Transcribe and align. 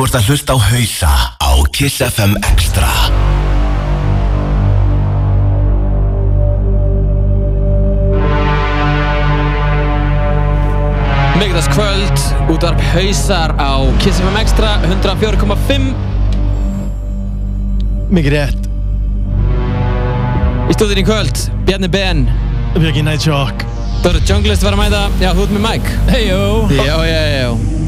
Þú 0.00 0.06
ert 0.08 0.14
að 0.16 0.28
hlusta 0.30 0.54
á 0.56 0.58
hausa 0.64 1.08
á 1.36 1.52
Kiss 1.76 2.00
FM 2.00 2.32
Extra. 2.48 2.88
Mikdaskvöld, 11.36 12.16
útvarp 12.48 12.80
hausar 12.94 13.52
á 13.60 13.76
Kiss 14.00 14.24
FM 14.24 14.40
Extra 14.40 14.70
104.5 14.88 15.92
Mikið 18.08 18.32
rétt. 18.38 18.70
Í 20.64 20.78
stúðin 20.78 21.02
í 21.02 21.04
kvöld, 21.10 21.42
Bjarni 21.68 21.92
Ben. 21.92 22.24
Björki 22.72 23.04
Night 23.04 23.28
Shock. 23.28 23.68
Dóri 24.00 24.24
Junglist 24.24 24.64
var 24.64 24.78
að 24.78 24.86
mæta, 24.86 25.04
já 25.20 25.34
þú 25.36 25.44
ert 25.44 25.52
með 25.58 25.66
Mike 25.66 26.00
Hejó 26.08 26.40
Já, 26.72 26.96
já, 27.04 27.20
já 27.36 27.79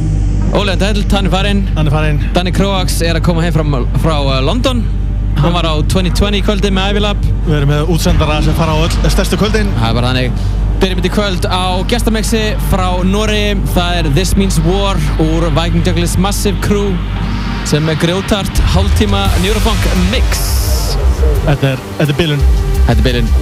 Ólega 0.53 0.77
Dæll, 0.77 1.05
hann 1.09 1.27
er 1.27 1.33
farinn. 1.33 1.61
Hann 1.77 1.87
er 1.89 1.93
farinn. 1.95 2.19
Danny 2.35 2.51
Kroax 2.53 2.99
er 3.01 3.17
að 3.17 3.23
koma 3.25 3.41
heim 3.41 3.55
frá, 3.55 3.65
frá 4.03 4.17
uh, 4.21 4.35
London. 4.45 4.83
Hann 5.39 5.55
var 5.55 5.65
á 5.65 5.75
2020 5.89 6.45
kvöldi 6.45 6.71
með 6.71 6.93
Ævilab 6.93 7.23
Við 7.47 7.55
erum 7.57 7.71
með 7.73 7.89
útsendara 7.95 8.37
sem 8.45 8.55
fara 8.55 8.75
á 8.77 8.85
öll 8.85 9.13
stærstu 9.15 9.39
kvöldin. 9.41 9.71
Það 9.79 9.89
er 9.89 9.97
bara 9.97 10.11
þannig. 10.13 10.43
Byrjum 10.83 11.01
við 11.01 11.09
í 11.09 11.13
kvöld 11.15 11.49
á 11.49 11.65
gestamexi 11.89 12.43
frá 12.69 12.85
Nóri 13.09 13.57
Það 13.73 13.99
er 14.03 14.11
This 14.19 14.35
Means 14.37 14.61
War 14.67 15.01
úr 15.25 15.49
Viking 15.57 15.87
Douglas 15.89 16.19
Massive 16.21 16.61
Crew 16.67 16.93
sem 17.71 17.89
er 17.89 17.97
grjótart 18.03 18.63
hálftíma 18.75 19.25
Neurofunk 19.41 19.89
mix. 20.13 20.45
Þetta 21.47 21.73
er, 21.73 21.85
þetta 21.97 22.11
er 22.11 22.19
bilun. 22.21 22.47
Þetta 22.91 22.99
er 22.99 23.05
byrjun 23.09 23.35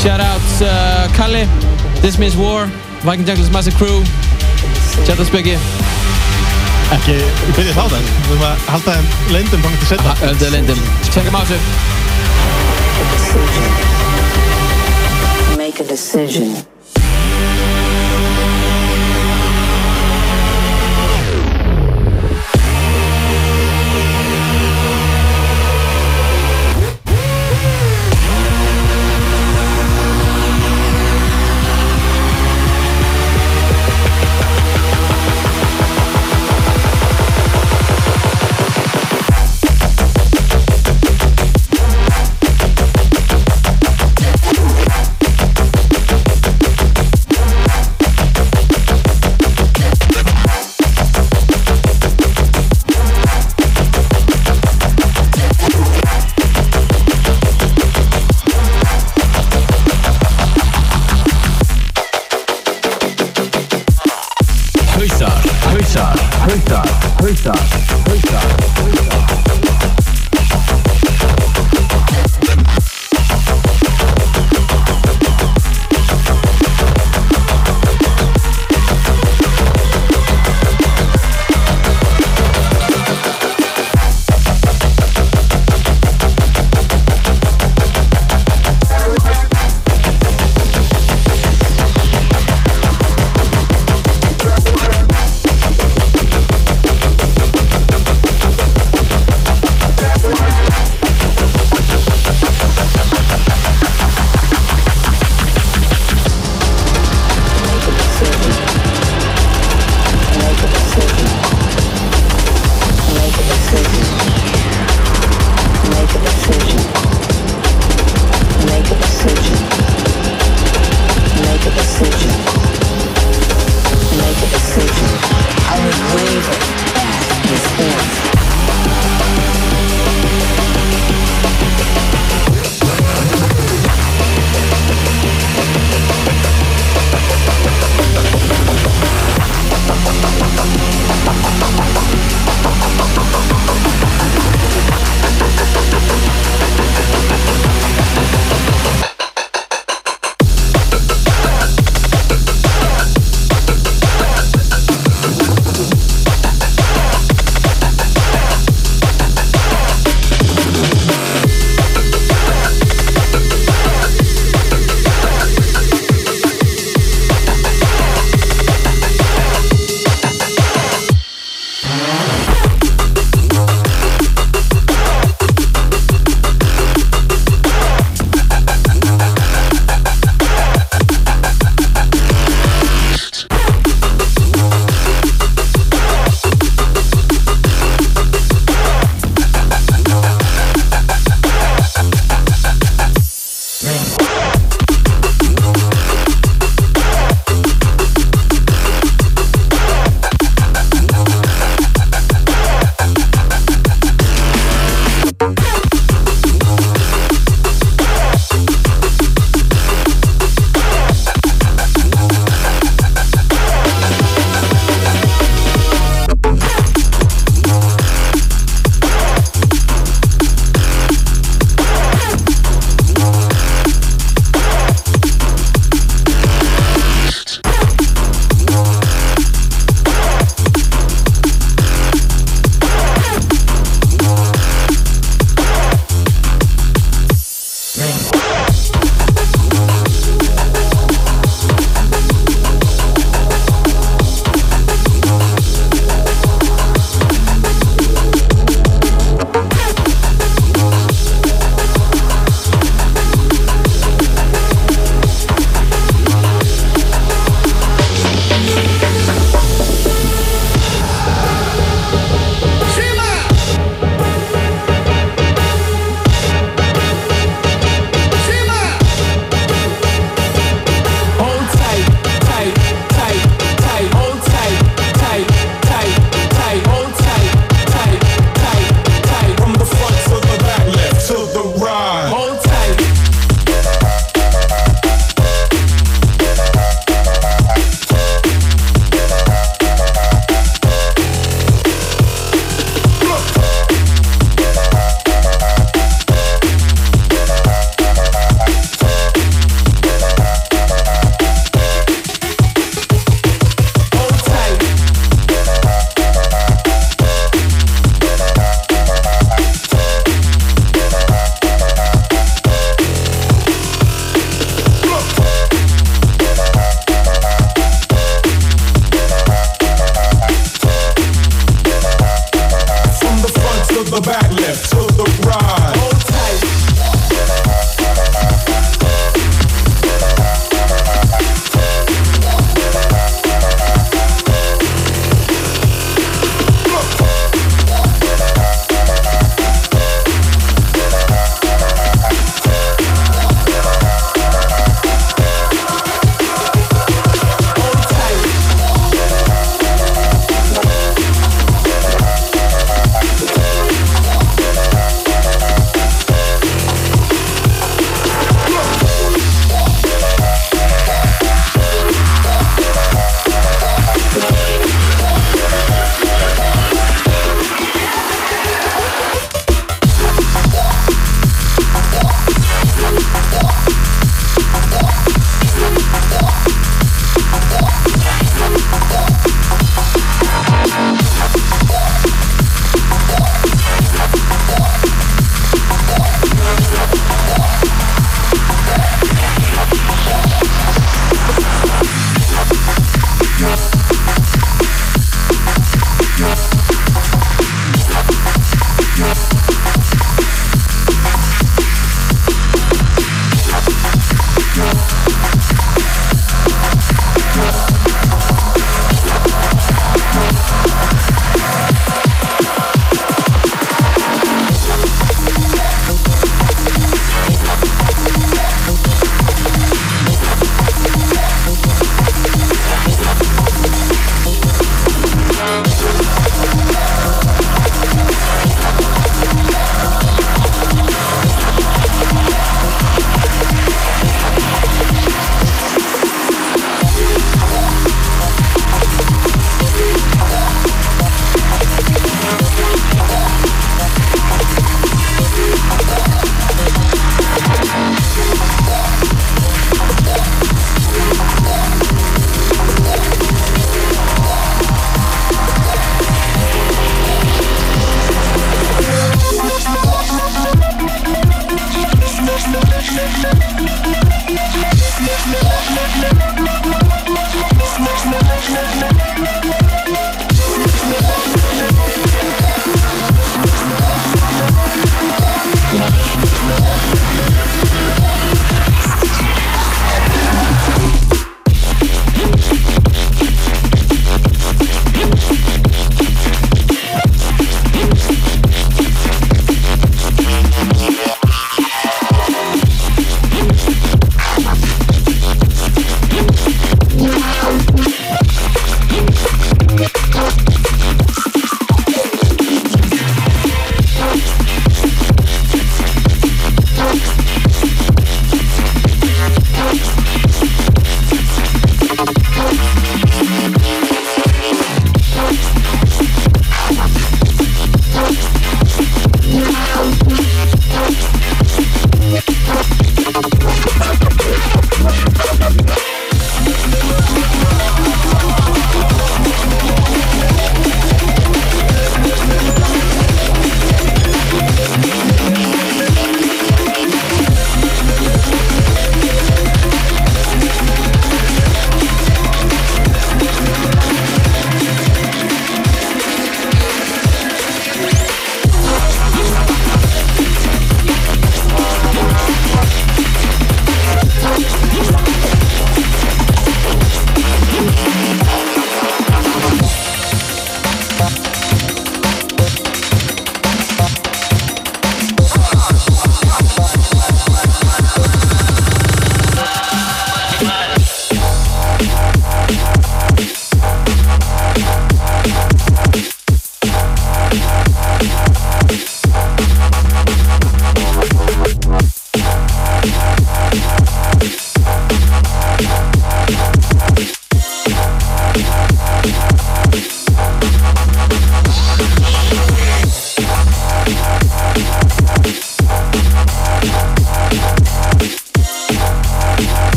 Shout 0.00 0.22
out 0.22 0.66
uh, 0.70 1.06
Kalli. 1.18 1.46
This 2.00 2.20
Means 2.22 2.38
War 2.38 2.70
Viking 3.02 3.26
Douglas 3.26 3.50
Massive 3.50 3.74
Crew 3.80 4.04
Spöggi 5.24 5.58
Ekki, 6.90 7.14
ég 7.14 7.54
byrja 7.54 7.74
þá 7.76 7.84
þann 7.92 8.06
Við 8.08 8.32
erum 8.34 8.46
að 8.48 8.66
halda 8.72 8.96
þeim 8.96 9.06
leyndum 9.36 9.62
fangast 9.66 9.82
til 9.84 9.90
setja 9.92 10.12
Öldu 10.30 10.46
lindum 10.56 10.80
Tjekkum 11.10 11.38
á 11.38 11.42
þessu 11.46 11.58
Make 15.60 15.80
a 15.80 15.84
decision. 15.84 16.69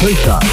Hausar, 0.00 0.47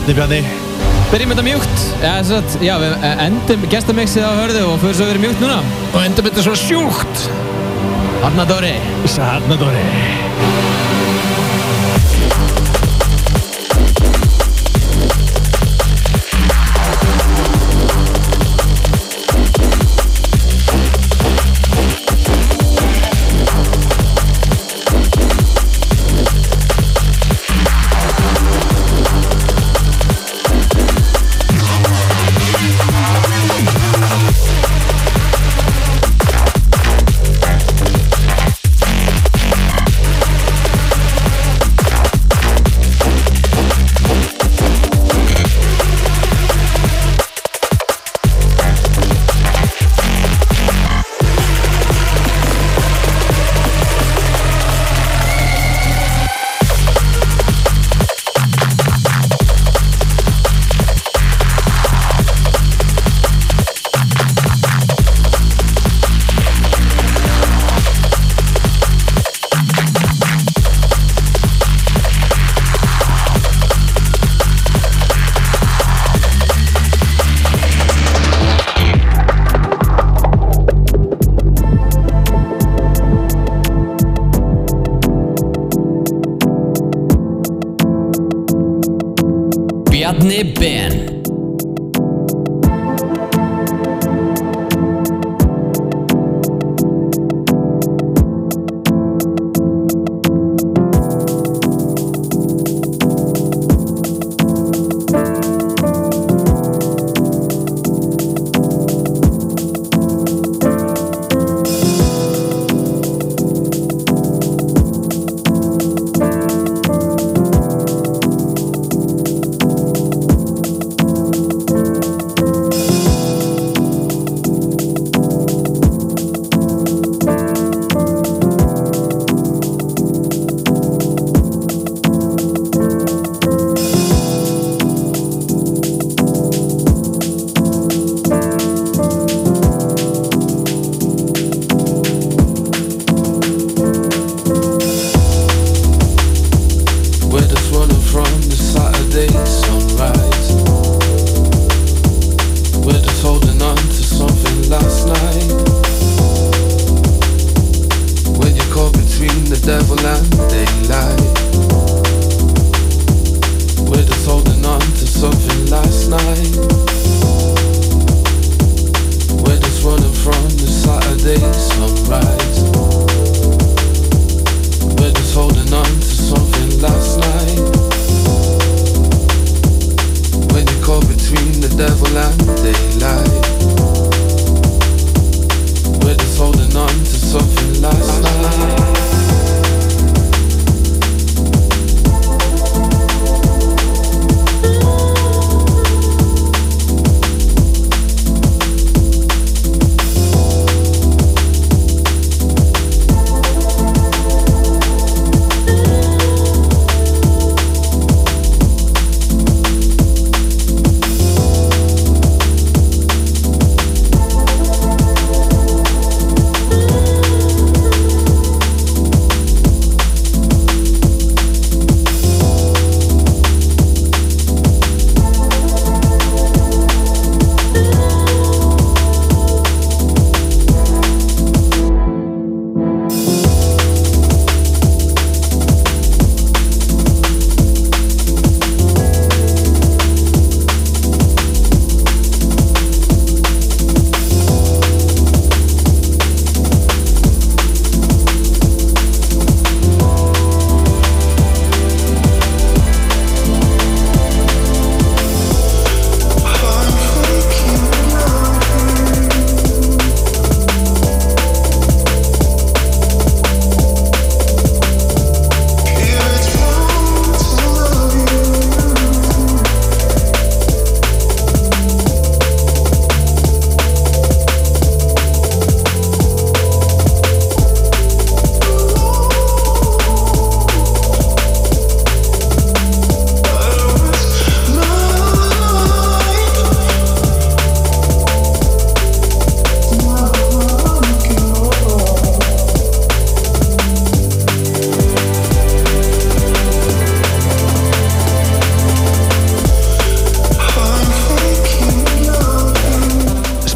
vatni 0.00 0.14
Bjarni. 0.16 0.40
Byrjum 1.10 1.32
þetta 1.34 1.44
mjúkt, 1.44 1.82
já, 2.00 2.12
satt, 2.24 2.56
já 2.62 2.72
við 2.80 2.94
endum 3.26 3.66
gestamixið 3.72 4.24
á 4.24 4.32
hörðu 4.38 4.62
og 4.70 4.80
fyrir 4.80 4.96
svo 4.96 5.08
verið 5.10 5.24
mjúkt 5.26 5.42
núna. 5.42 5.60
Og 5.90 6.00
endum 6.04 6.30
þetta 6.30 6.46
svo 6.46 6.56
sjúkt. 6.56 7.24
Arnardóri. 8.24 8.76
Arnardóri. 9.18 10.69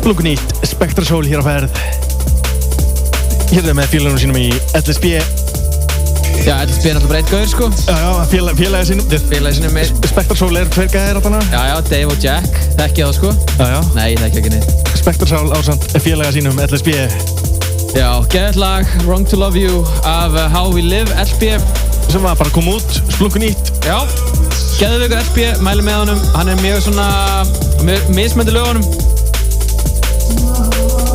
Splunkunýtt 0.05 0.67
Spectra 0.69 1.01
Soul 1.05 1.25
hér 1.25 1.41
á 1.41 1.45
ferð. 1.47 1.79
Hér 3.49 3.69
er 3.71 3.77
með 3.79 3.87
félagunum 3.89 4.19
sínum 4.21 4.37
í 4.37 4.51
LSB 4.77 5.15
Já, 6.45 6.59
LSB 6.61 6.91
er 6.91 6.99
eitt 7.17 7.31
gauður 7.31 7.47
sko. 7.49 7.69
Já, 7.89 7.95
já, 7.97 8.11
félag, 8.29 8.59
félagið 8.59 8.91
sínum. 8.91 9.07
Þið- 9.09 9.23
Félagi 9.31 9.57
sinni 9.57 9.71
með 9.73 9.93
Spectra 10.11 10.37
Soul 10.37 10.59
er 10.61 10.69
tveir 10.75 10.91
gæðir 10.93 11.21
þarna. 11.25 11.39
Já, 11.49 11.63
já, 11.71 11.77
Dave 11.89 12.11
og 12.13 12.19
Jack. 12.21 12.59
Þekki 12.77 13.01
það 13.07 13.15
sko? 13.17 13.31
Já, 13.57 13.65
já. 13.73 13.81
Nei, 13.95 14.05
ég 14.13 14.21
þekki 14.21 14.43
ekki 14.43 14.53
neitt. 14.53 14.93
Spectra 15.01 15.27
Soul 15.33 15.55
ásand 15.57 15.89
félaga 16.05 16.35
sínum 16.37 16.61
LSB 16.61 16.99
Já, 17.97 18.11
geðið 18.29 18.57
lag 18.61 18.85
Wrong 19.07 19.25
to 19.31 19.37
Love 19.41 19.57
You 19.57 19.87
af 20.05 20.37
uh, 20.37 20.51
How 20.53 20.69
We 20.75 20.83
Live 20.85 21.17
LB 21.17 21.57
sem 22.13 22.21
var 22.21 22.37
bara 22.37 22.51
að 22.51 22.59
koma 22.59 22.77
út 22.77 23.01
Splunkunýtt 23.17 23.73
Já. 23.89 24.03
Geðið 24.77 25.07
ykkur 25.09 25.25
LB, 25.31 25.65
mæli 25.65 25.83
með 25.89 25.97
honum. 26.03 26.21
Hann 26.37 26.53
er 26.53 26.61
mjög 26.61 26.85
svona 26.91 27.09
mismöndi 28.13 28.53
lögunum 28.53 28.85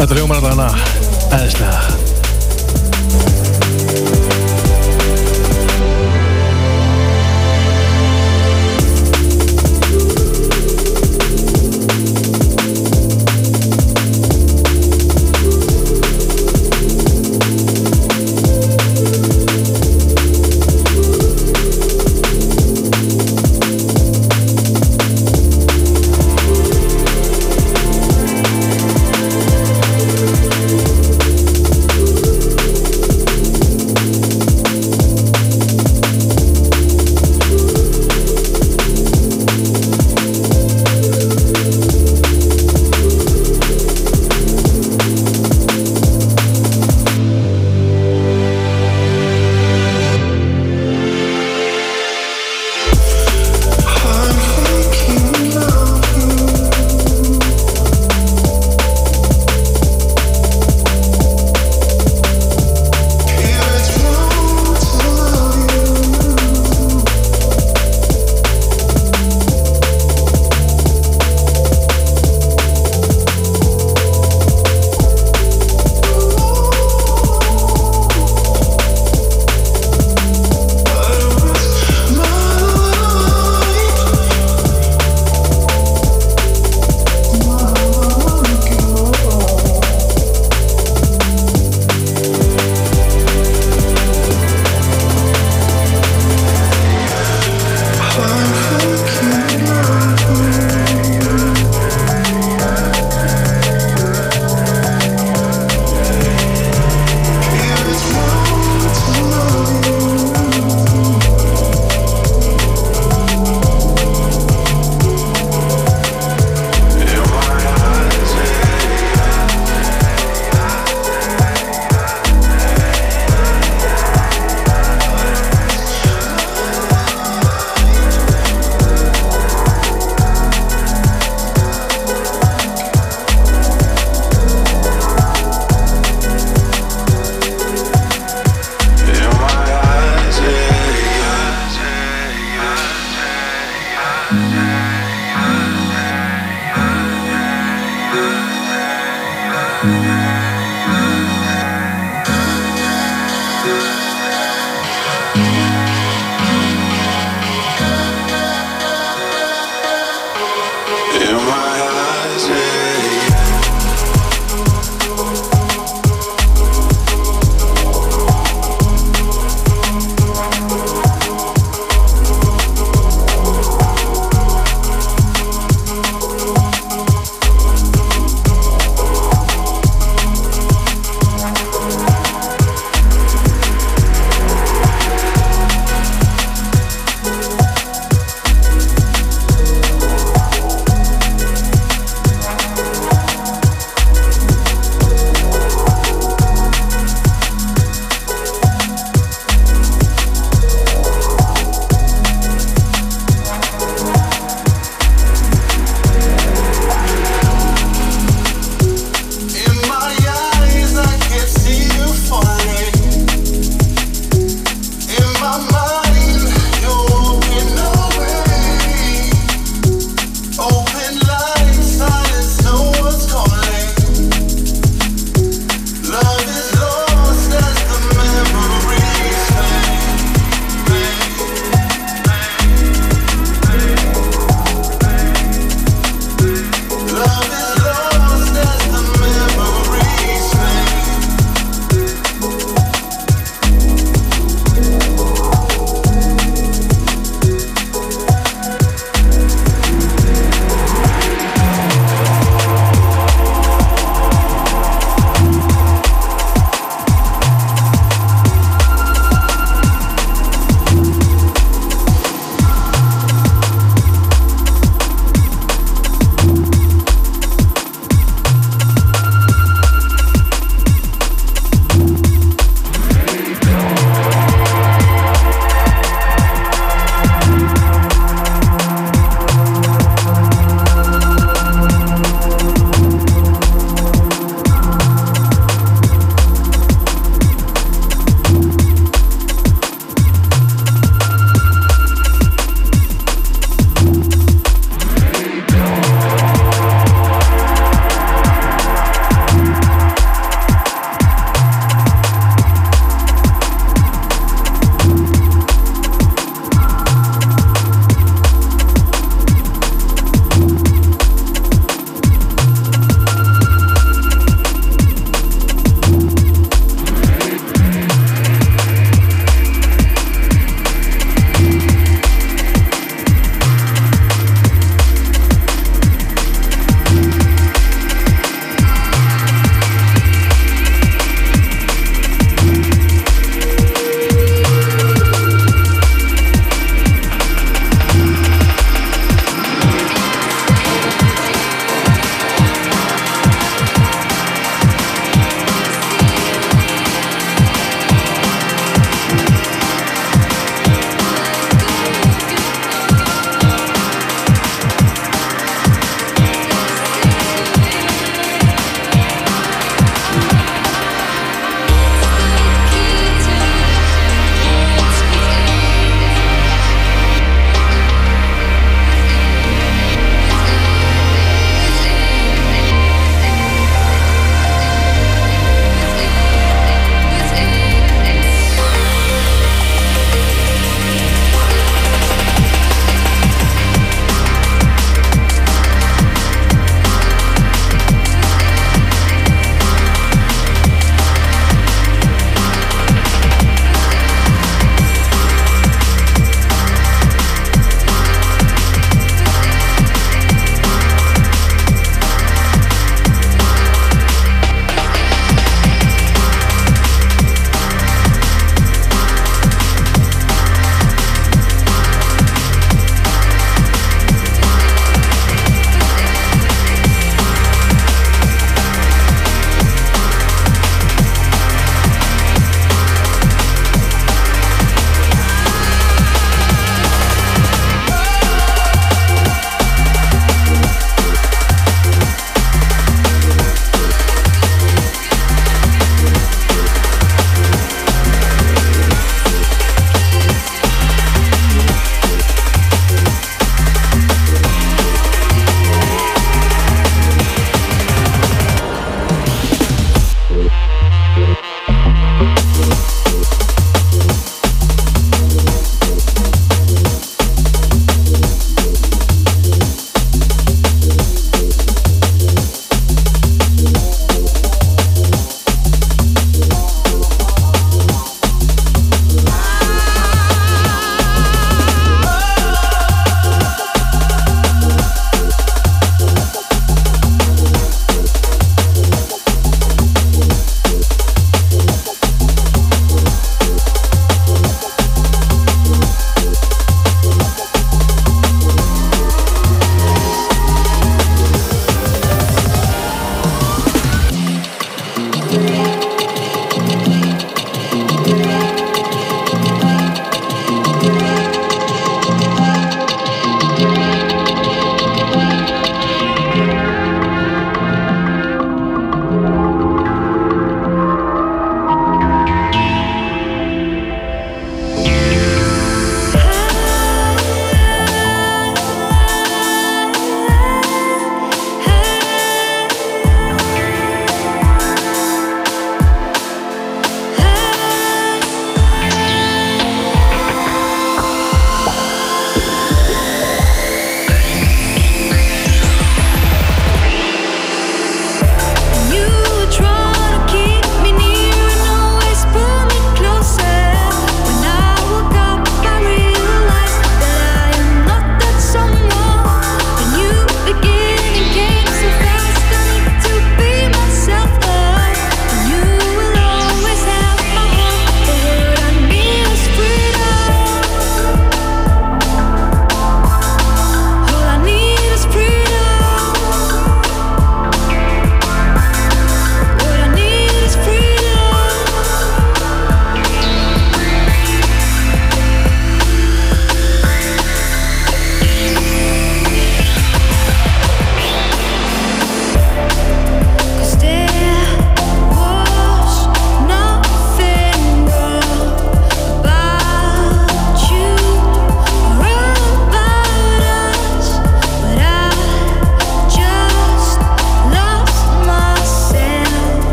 Þetta 0.00 0.16
hljómar 0.16 0.38
þetta 0.40 0.52
hana 0.54 0.68
Æðislega 1.36 2.09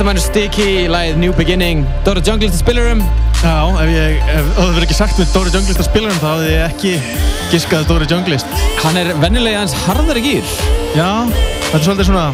Listamænu 0.00 0.20
Sticky 0.24 0.64
í 0.64 0.84
lagið 0.88 1.18
New 1.20 1.32
Beginning 1.36 1.82
Dóra 2.06 2.22
Jungle 2.24 2.48
til 2.48 2.56
spilurum 2.56 3.02
Já, 3.42 3.56
ef 3.82 3.90
ég, 3.92 4.14
ef 4.32 4.46
það 4.56 4.70
verður 4.70 4.86
ekki 4.86 4.94
sagt 4.96 5.18
með 5.20 5.34
Dóri 5.34 5.52
Junglist 5.52 5.82
að 5.82 5.88
spila 5.90 6.08
um 6.08 6.20
þá 6.22 6.24
hafði 6.24 6.46
ég 6.54 6.62
ekki 6.70 6.92
giskað 7.50 7.84
Dóri 7.90 8.08
Junglist. 8.08 8.54
Hann 8.80 8.96
er 8.96 9.10
vennilega 9.20 9.58
hans 9.60 9.74
harðari 9.82 10.22
gýr 10.24 10.48
Já, 10.96 11.10
þetta 11.26 11.82
er 11.82 11.84
svolítið 11.84 12.08
svona, 12.08 12.24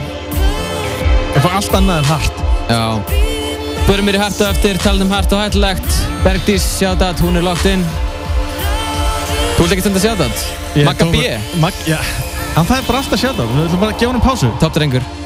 eitthvað 1.33 1.59
allt 1.59 1.77
annað 1.81 1.99
en 2.05 2.09
hart. 2.13 2.41
Já 2.71 3.83
Börum 3.91 4.11
mér 4.13 4.21
í 4.21 4.23
hart 4.23 4.47
og 4.47 4.55
eftir, 4.55 4.81
talað 4.87 5.09
um 5.09 5.13
hart 5.17 5.35
og 5.35 5.43
hættulegt 5.43 6.01
Bergdís, 6.23 6.71
sjátat, 6.79 7.27
hún 7.27 7.43
er 7.43 7.49
lókt 7.51 7.67
inn 7.67 7.83
Þú 9.59 9.67
vilt 9.67 9.75
ekki 9.81 10.07
sjátat? 10.07 10.49
Ég 10.79 10.87
Magga 10.87 11.11
B, 11.11 11.27
Mag, 11.59 11.85
já, 11.91 11.99
hann 12.55 12.71
fær 12.71 12.87
bara 12.87 13.03
alltaf 13.03 13.27
á, 13.27 13.43
við 13.43 13.63
ætlum 13.67 13.83
bara 13.89 13.91
að 13.91 14.03
gefa 14.05 14.15
hann 14.15 14.29
pásu. 14.31 14.55
toppdrengur 14.63 15.03
Thank 15.03 15.26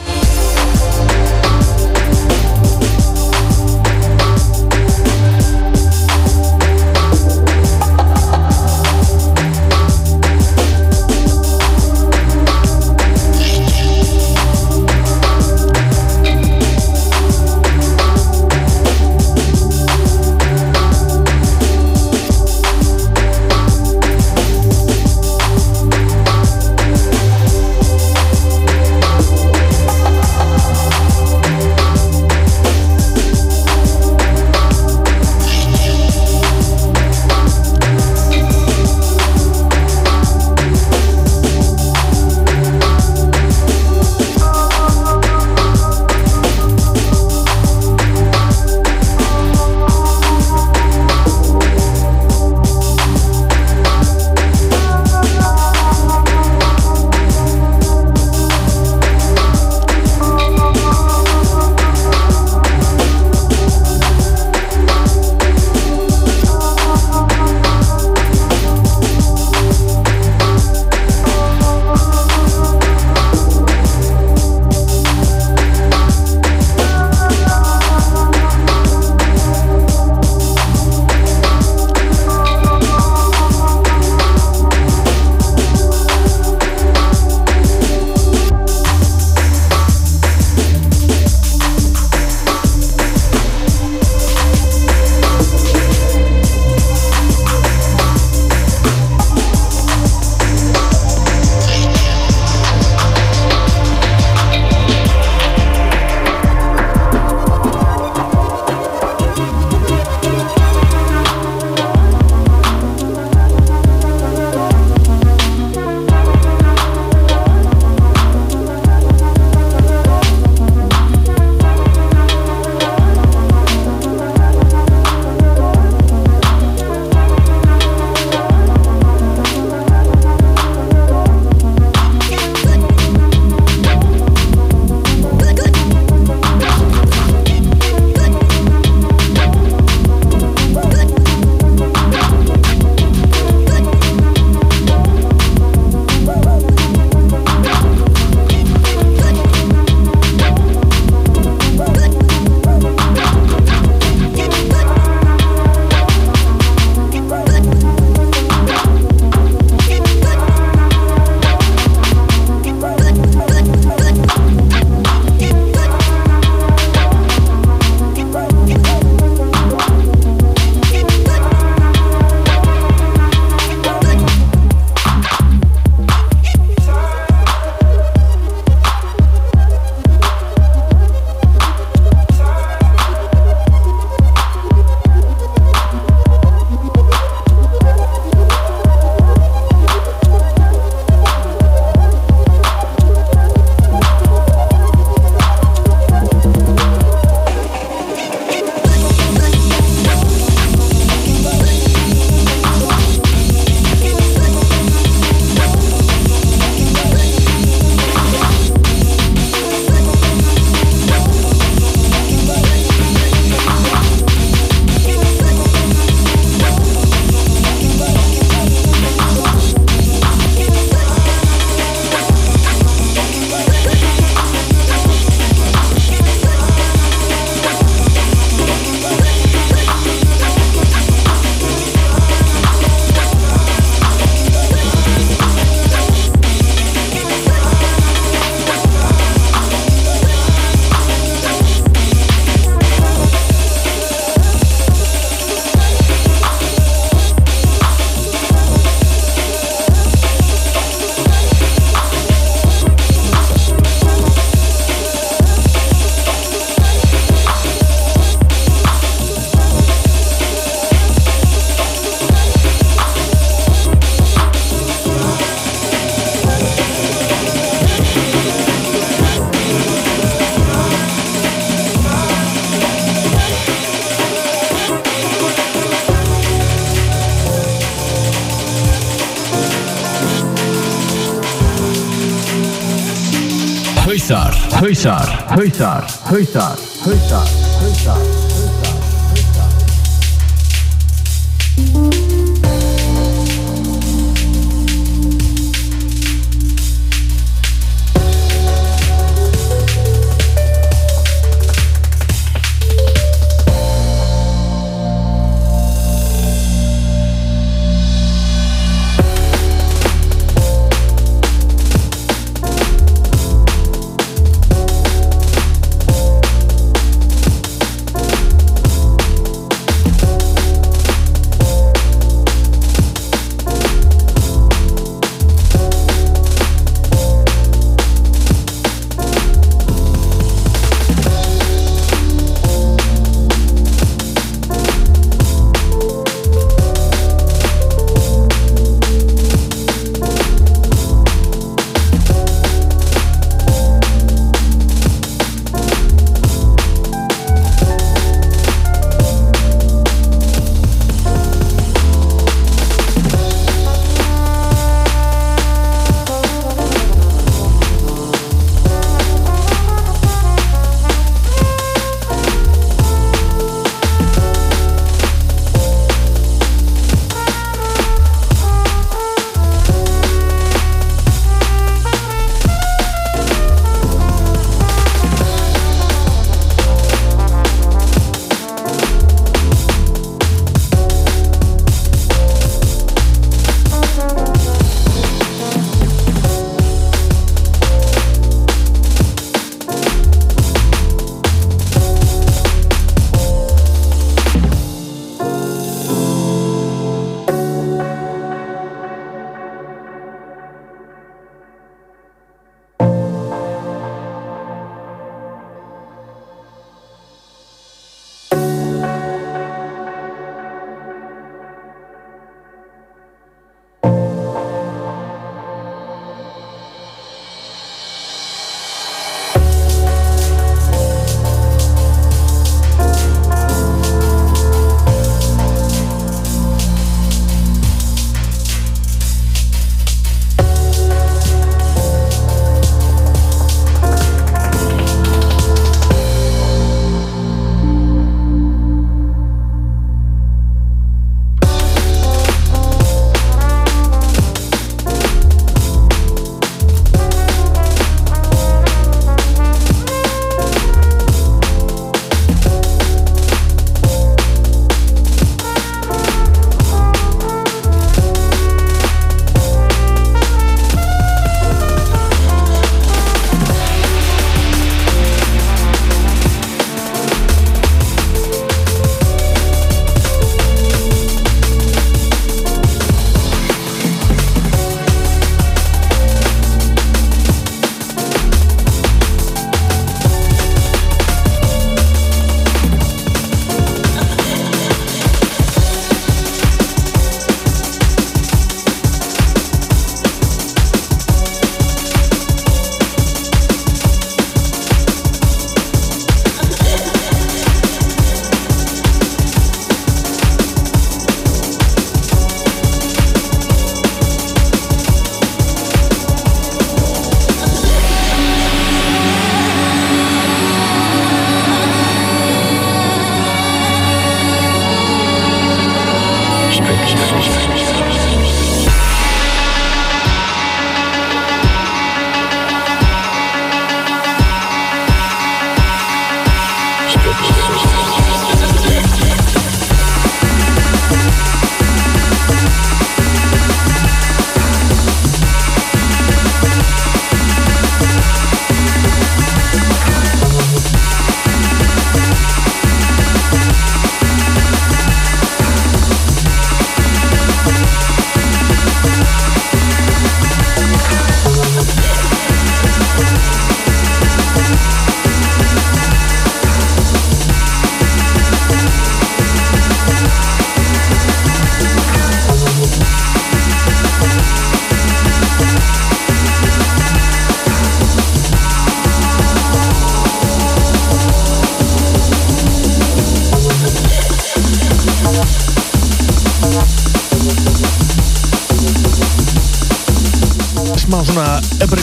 hausar, 286.41 286.70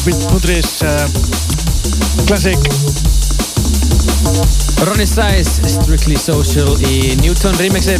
breakbeat.is 0.08 0.84
uh, 0.84 1.08
Classic 2.28 2.56
Ronnie 4.88 5.06
Size, 5.06 5.60
Strictly 5.68 6.16
Social 6.16 6.70
í 6.88 7.12
Newton 7.20 7.58
remixi 7.60 7.98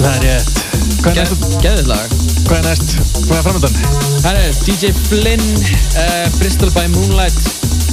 Það 0.00 0.08
er 0.08 0.24
rétt 0.24 0.50
Hvað 1.04 1.12
er 1.12 1.20
næst? 1.20 1.46
Geðið 1.62 1.86
lag 1.92 2.16
Hvað 2.48 2.56
er 2.56 2.66
næst? 2.66 2.96
Hvað 3.28 3.36
er 3.36 3.44
framöndan? 3.46 3.78
Það 4.24 4.40
er 4.40 4.58
DJ 4.66 4.90
Flynn, 5.04 5.46
uh, 6.02 6.26
Bristol 6.40 6.74
by 6.74 6.88
Moonlight 6.96 7.38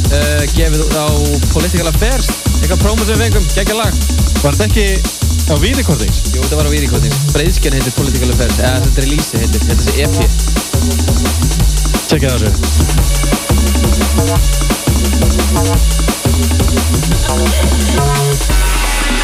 uh, 0.09 0.41
gefið 0.55 0.81
á 0.97 1.05
Political 1.53 1.91
Affairs 1.93 2.31
eitthvað 2.57 2.81
prómo 2.87 3.05
sem 3.05 3.21
við 3.21 3.27
fengum, 3.27 3.45
geggja 3.53 3.77
lag 3.77 3.93
Var 4.41 4.57
þetta 4.57 4.65
ekki 4.71 4.87
á 5.45 5.55
Vírikorting? 5.61 6.13
Jú, 6.33 6.41
þetta 6.41 6.57
var 6.57 6.65
á 6.65 6.73
Vírikotning 6.73 7.13
Breiðskjörn 7.35 7.77
heitir 7.77 7.93
Political 7.99 8.33
Affairs 8.33 8.57
eða 8.63 8.81
þetta 8.87 8.97
er 8.97 9.09
release 9.11 9.45
heitir, 9.45 9.61
þetta 9.69 9.83
er 9.91 9.95
EP 10.07 10.15
Tjekkja 12.11 12.29
það 12.35 12.41
þessu 12.43 12.81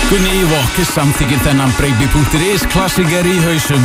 Gunni 0.08 0.32
Ívokk 0.40 0.80
samþykir 0.88 1.42
þennan 1.44 1.74
breakbeat.is 1.76 2.64
klassiker 2.72 3.28
í 3.28 3.36
hausum. 3.44 3.84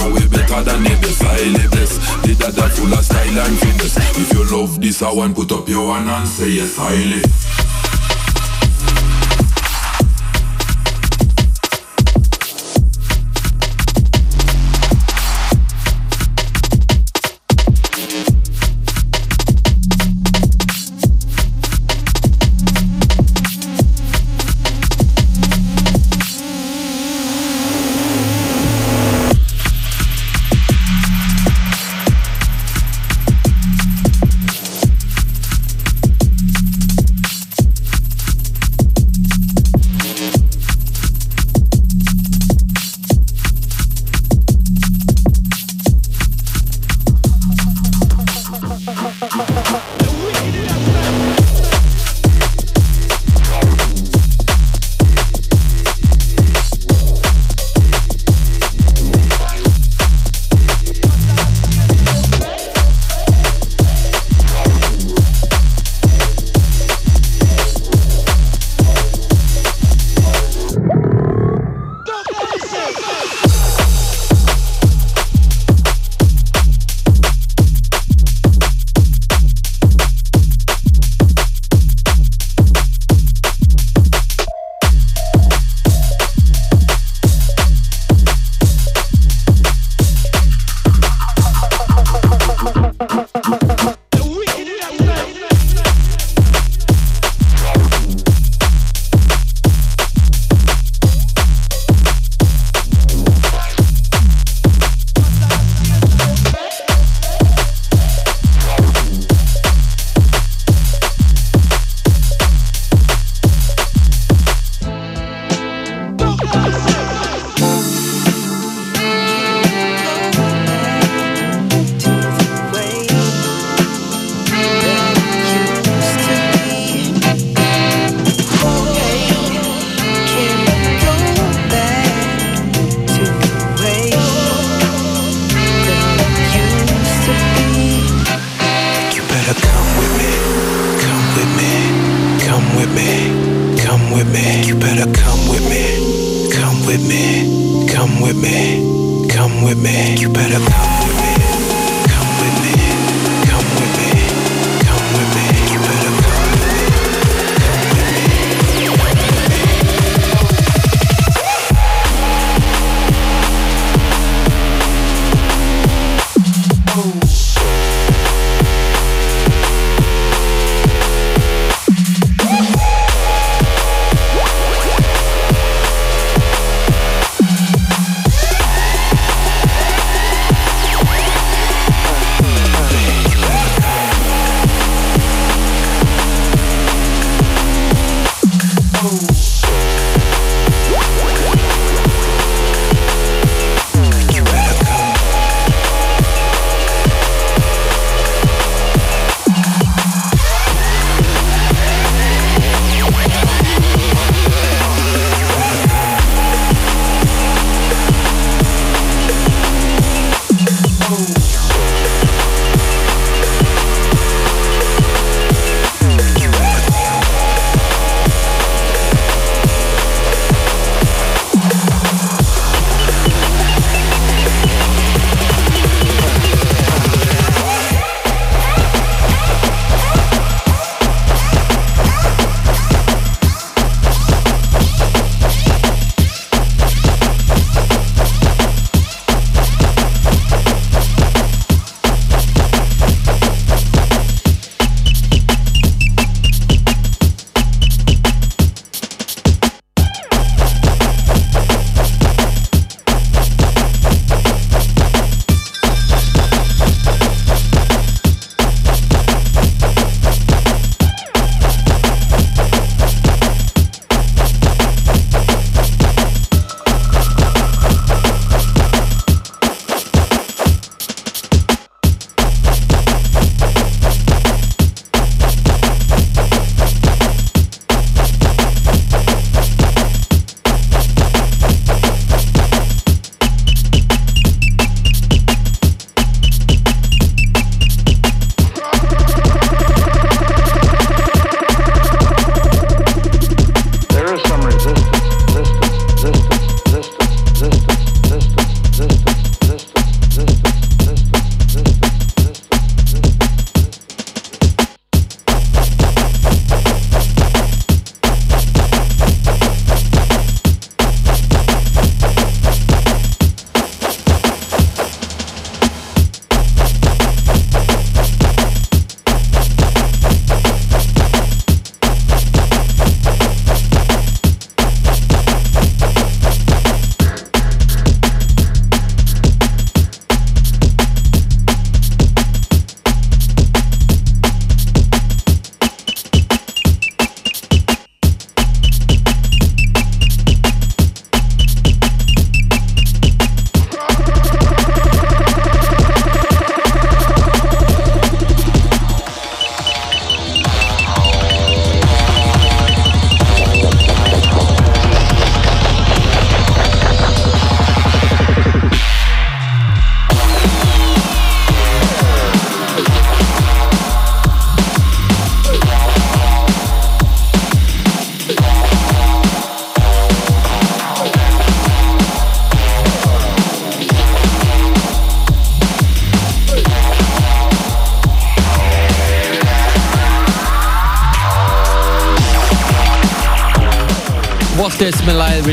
know 0.00 0.12
we 0.14 0.26
better 0.28 0.62
than 0.62 0.82
the 0.82 0.96
best 1.00 1.22
I 1.22 1.44
live 1.52 1.70
this, 1.70 1.98
the 2.22 2.34
dada 2.34 2.68
full 2.70 2.92
of 2.92 3.04
style 3.04 3.38
and 3.38 3.58
fitness. 3.58 3.96
If 4.16 4.32
you 4.32 4.44
love 4.56 4.80
this, 4.80 5.02
I 5.02 5.12
want 5.12 5.36
put 5.36 5.52
up 5.52 5.68
your 5.68 5.94
hand 5.94 6.08
and 6.08 6.28
say 6.28 6.48
yes, 6.48 6.76
highly. 6.76 7.22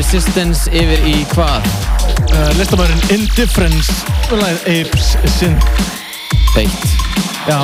Resistance 0.08 0.70
yfir 0.72 1.02
í 1.04 1.18
hvað? 1.34 1.66
uh, 2.32 2.46
Listamæðurinn 2.56 3.10
Indifference. 3.12 3.92
Lagið 4.32 4.62
Apes 4.72 5.10
Sin 5.34 5.52
Beitt. 6.54 6.86
Já, 7.44 7.58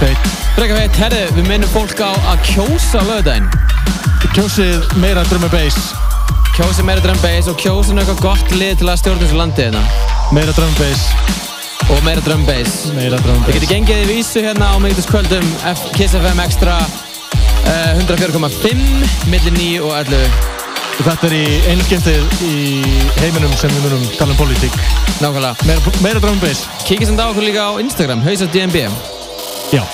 feit 0.00 0.26
Frekar 0.56 0.80
feitt, 0.80 0.98
herðu, 0.98 1.20
við 1.36 1.46
minnum 1.46 1.70
fólk 1.70 2.02
á 2.02 2.10
að 2.32 2.42
kjósa 2.48 3.04
lögudaginn 3.06 3.46
Kjósið 4.34 4.88
meira 4.98 5.22
and 5.22 5.46
bass. 5.54 5.78
Kjósa 6.58 6.82
meira 6.82 7.04
drum 7.04 7.22
bass 7.22 7.46
og 7.46 7.62
um 7.94 8.02
eitthvað 8.02 8.24
gott 8.26 8.56
lið 8.58 8.74
til 8.82 8.90
að 8.90 8.98
stjórna 9.04 9.22
þessu 9.22 9.38
landi 9.38 9.68
hérna. 9.68 9.84
Meira 10.34 10.50
and 10.58 10.74
bass. 10.82 11.06
Og 11.94 12.02
meira 12.02 12.26
drum 12.26 12.42
bass. 12.50 12.88
Meira 12.98 13.22
drum 13.22 13.38
and 13.38 13.46
Þið 13.46 13.54
getur 13.54 13.68
bass. 13.68 13.74
gengið 13.76 14.02
í 14.02 14.10
vísu 14.16 14.42
hérna 14.42 14.74
á 14.74 14.76
miðgutaskvöldum 14.82 15.46
F- 15.76 15.88
Kiss 15.94 16.18
FM 16.18 16.42
Extra 16.42 16.80
uh, 16.82 17.90
104,5 18.02 19.28
millir 19.30 19.60
9 19.62 19.82
og 19.86 19.94
11 20.02 20.56
Þetta 20.98 21.28
er 21.28 21.34
í 21.36 21.44
einu 21.70 21.84
skemmtið 21.86 22.40
í 22.44 22.54
heiminum 23.20 23.52
sem 23.60 23.70
við 23.76 23.84
munum 23.86 24.08
tala 24.18 24.34
um 24.34 24.40
pólitík. 24.40 24.74
Nákvæmlega. 25.22 25.54
Meira, 25.68 25.94
meira 26.04 26.34
bass. 26.42 26.66
Kíkja 26.84 27.10
samt 27.10 27.22
á 27.22 27.30
okkur 27.30 27.46
líka 27.46 27.70
á 27.70 27.72
Instagram, 27.80 28.24
hausast 28.26 28.52
DNB 28.52 28.88
Já 29.72 29.84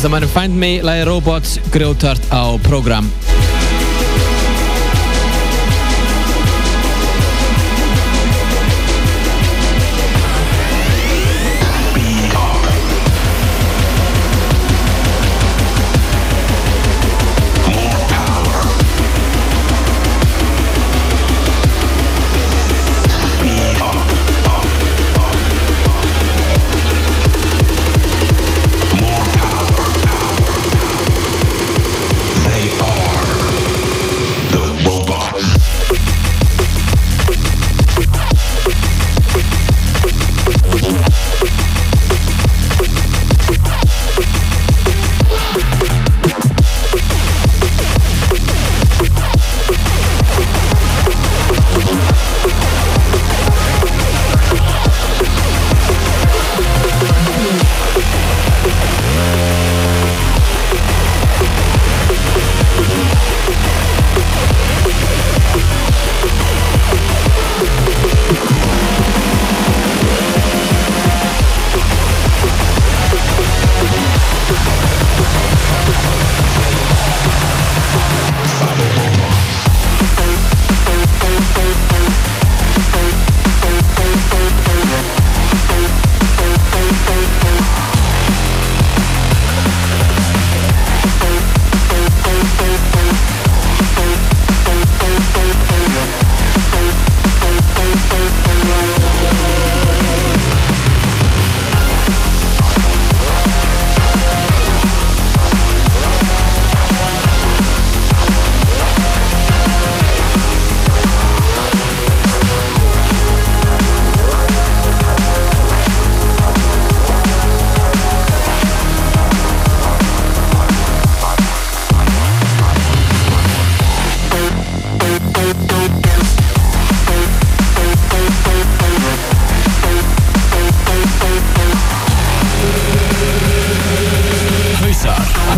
Listamæður 0.00 0.30
Find 0.32 0.56
Me, 0.56 0.68
lagi 0.80 1.02
Robots, 1.04 1.58
grjótart 1.74 2.24
á 2.32 2.56
program. 2.64 3.04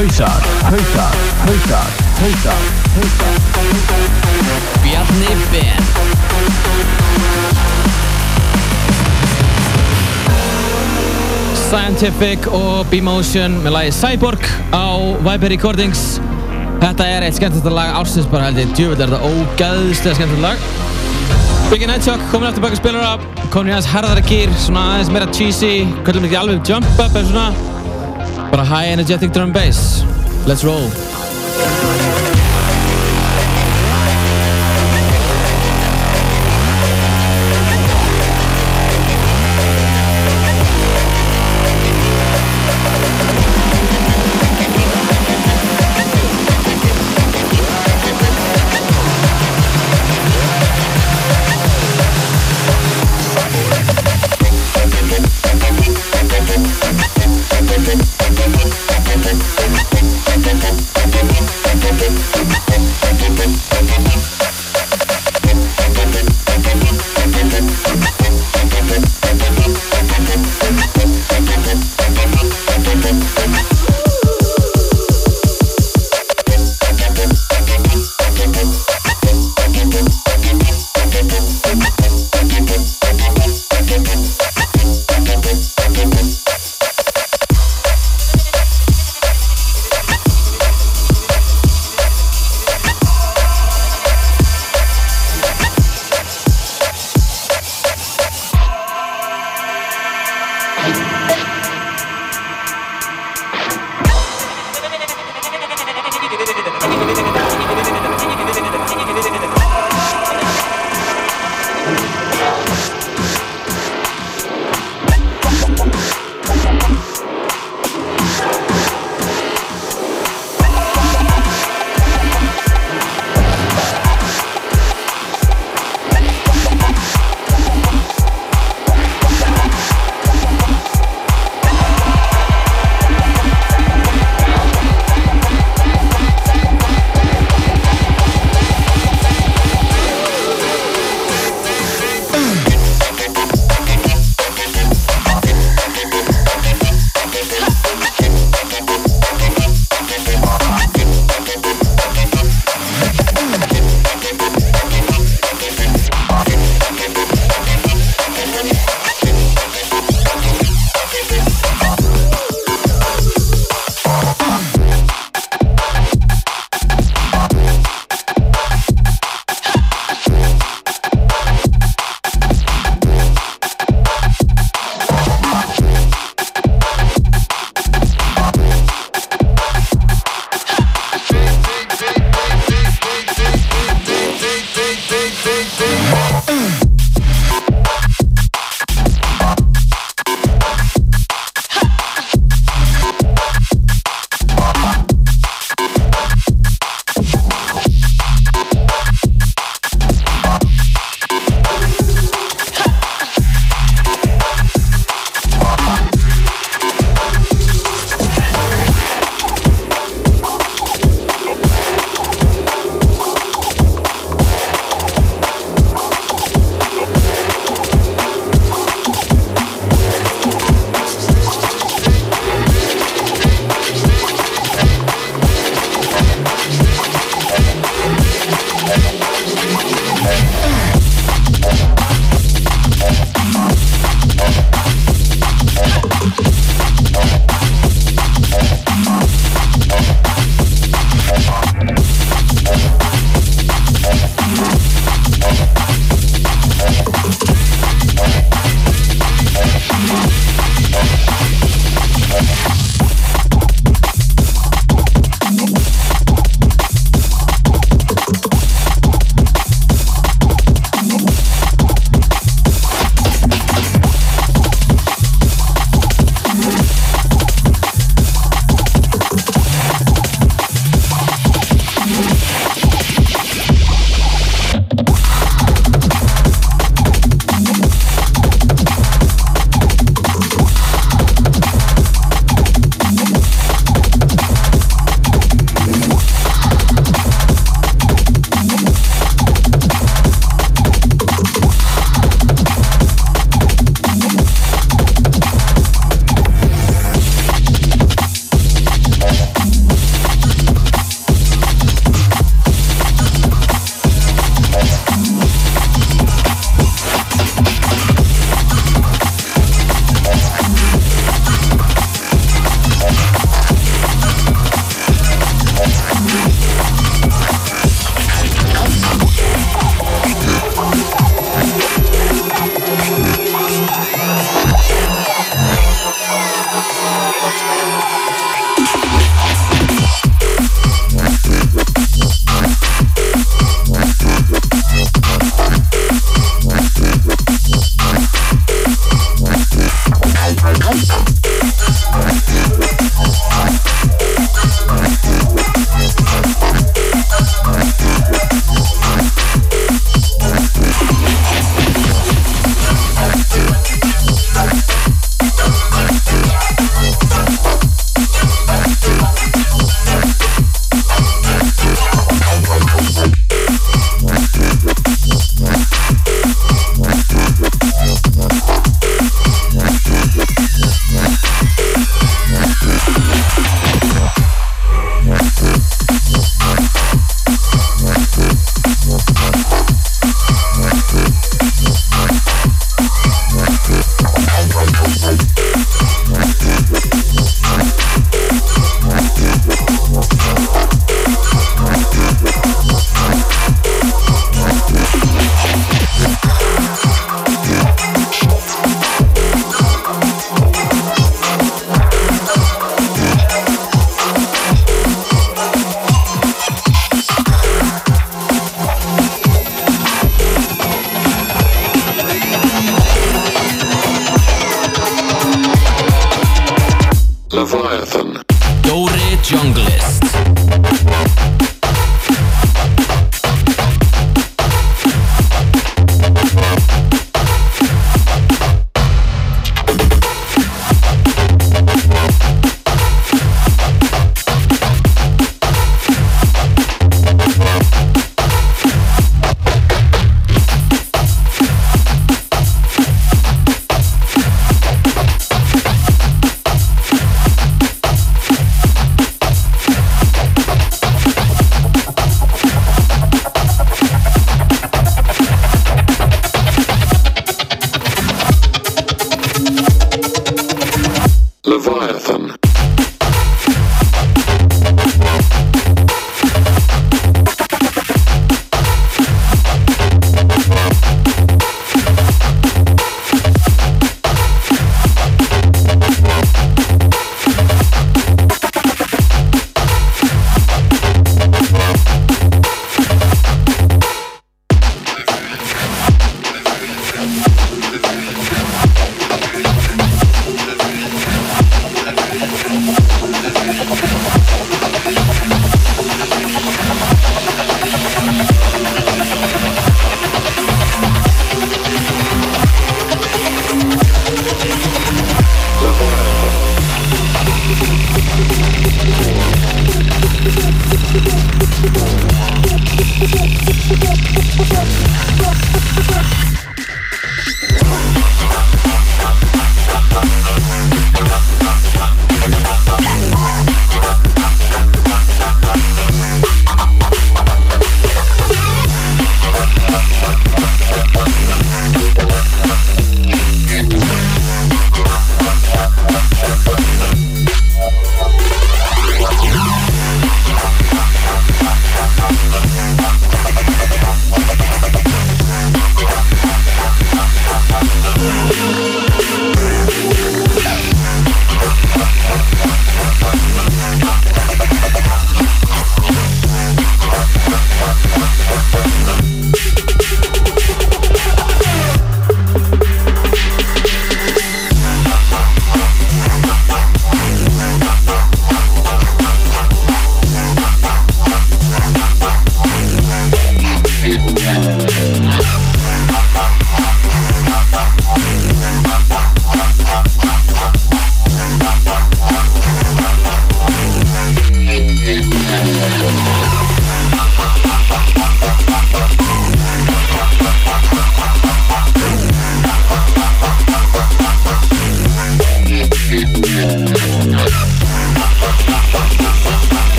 Hausar, 0.00 0.42
hausar, 0.62 1.14
hausar, 1.44 1.88
hausar, 2.20 2.60
hausar, 2.94 4.04
Bjarni 4.80 5.32
Ben. 5.52 5.82
Scientific 11.52 12.48
og 12.48 12.86
B-Motion 12.88 13.58
með 13.60 13.76
lagi 13.76 13.92
Cyborg 13.92 14.48
á 14.72 14.88
Viper 15.20 15.52
Recordings. 15.52 16.16
Þetta 16.80 17.04
er 17.04 17.26
eitt 17.26 17.36
skemmtilegt 17.36 17.68
lag 17.68 17.92
ársins 18.00 18.30
bara 18.32 18.48
held 18.48 18.62
ég. 18.62 18.72
Djúvill 18.72 19.04
er 19.04 19.12
þetta 19.12 19.20
ógæðslega 19.28 20.16
skemmtilegt 20.16 20.46
lag. 20.46 20.64
Biggie 21.68 21.90
Nightshock 21.92 22.24
komin 22.32 22.48
eftir 22.48 22.64
baka 22.64 22.80
spilara 22.80 23.18
komin 23.52 23.74
í 23.74 23.76
aðeins 23.76 23.92
harðara 23.92 24.24
gýr 24.24 24.56
svona 24.64 24.94
aðeins 24.94 25.12
meira 25.12 25.28
cheesy. 25.28 25.74
Kvöldum 26.08 26.30
ekki 26.30 26.40
alveg 26.40 26.64
jump 26.72 26.88
up 26.96 27.20
en 27.20 27.28
svona 27.34 27.69
bara 28.50 28.64
high 28.64 28.92
energetic 28.92 29.32
drum 29.32 29.52
bass. 29.52 30.04
Let's 30.46 30.64
roll 30.64 30.90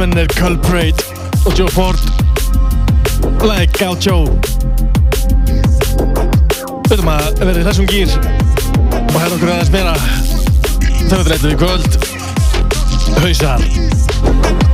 Listamennir 0.00 0.26
Culprate 0.28 1.04
og 1.46 1.58
Joe 1.58 1.68
Ford 1.68 1.98
Lagi 3.44 3.66
Gaucho. 3.76 4.24
Við 6.86 6.94
veitum 6.94 7.10
að 7.12 7.42
vera 7.42 7.60
í 7.60 7.66
þessum 7.68 7.90
gýr 7.90 8.16
og 8.16 9.18
herra 9.18 9.36
okkur 9.36 9.52
aðeins 9.52 9.74
meira 9.76 9.92
þauðrættu 11.10 11.52
í 11.52 11.60
kvöld. 11.60 12.00
Hausar 13.20 14.69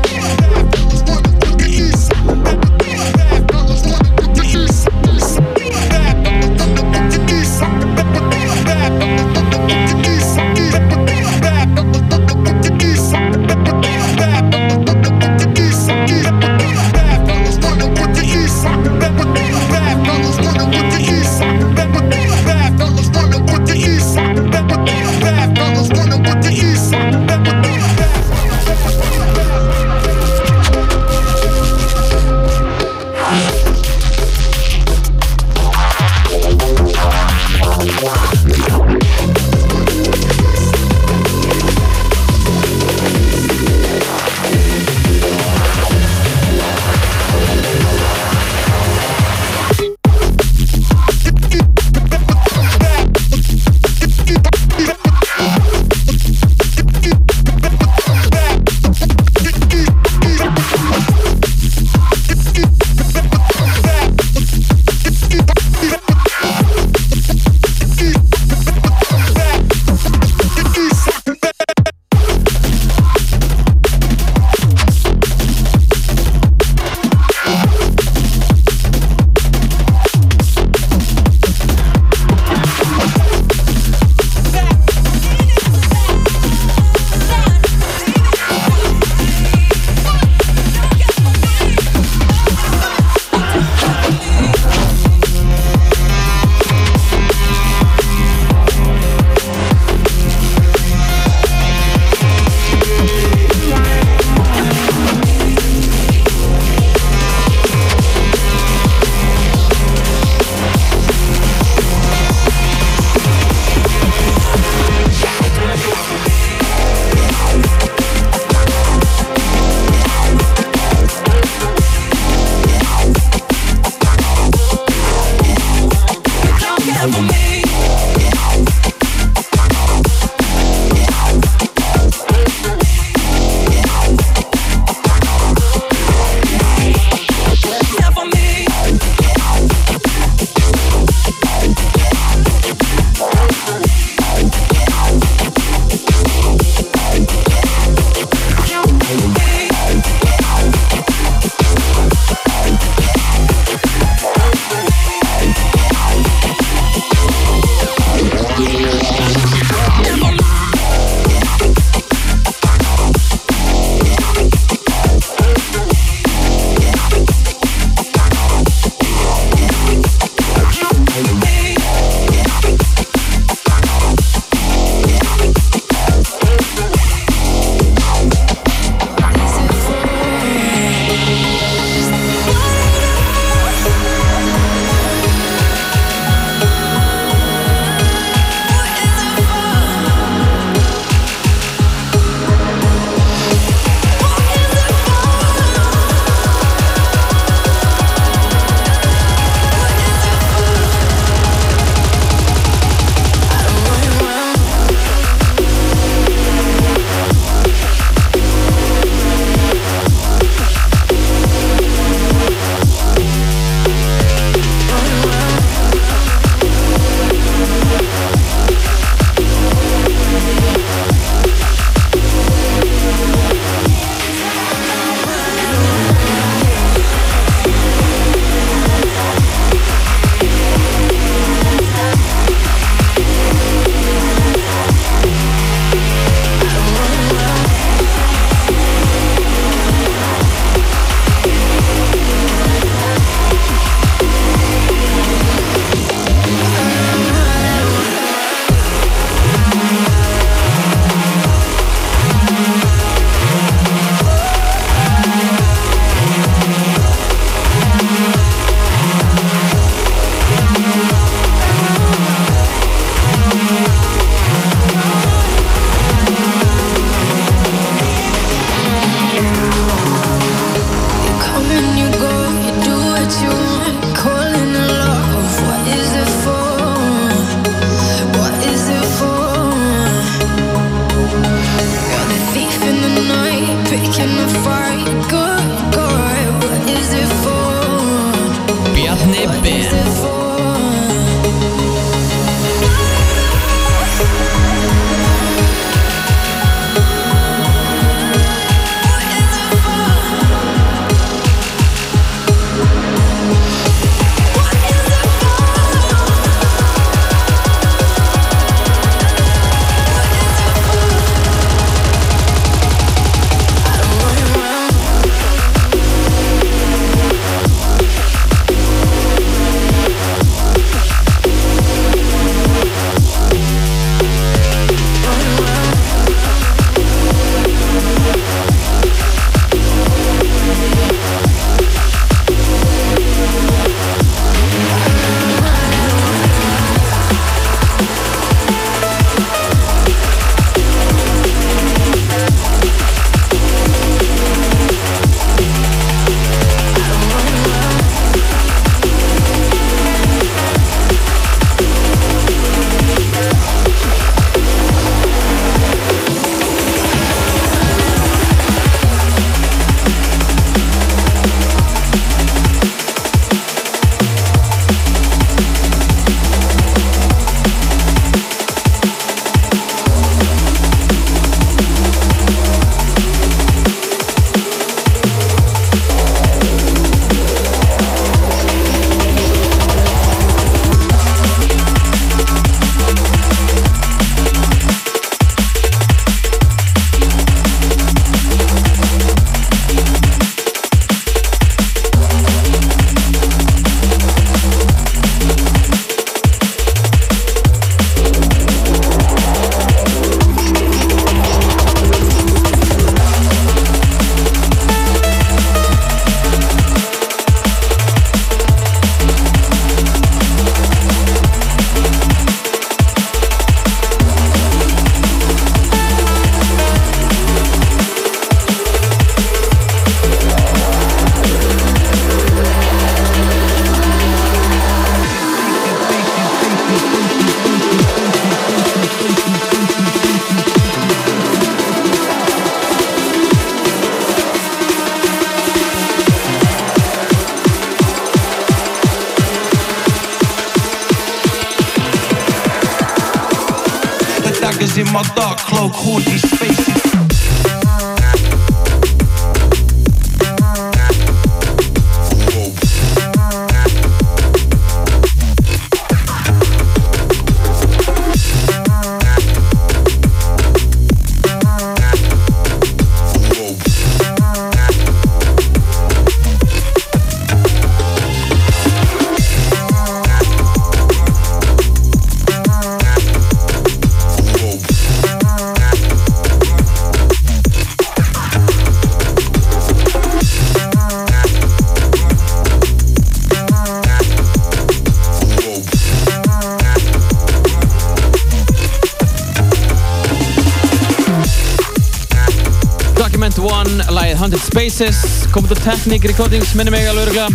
Til 495.57 495.78
Technic 495.81 496.24
Recordings, 496.28 496.74
minni 496.77 496.93
mig 496.93 497.07
alveg 497.09 497.31
öruglega 497.31 497.47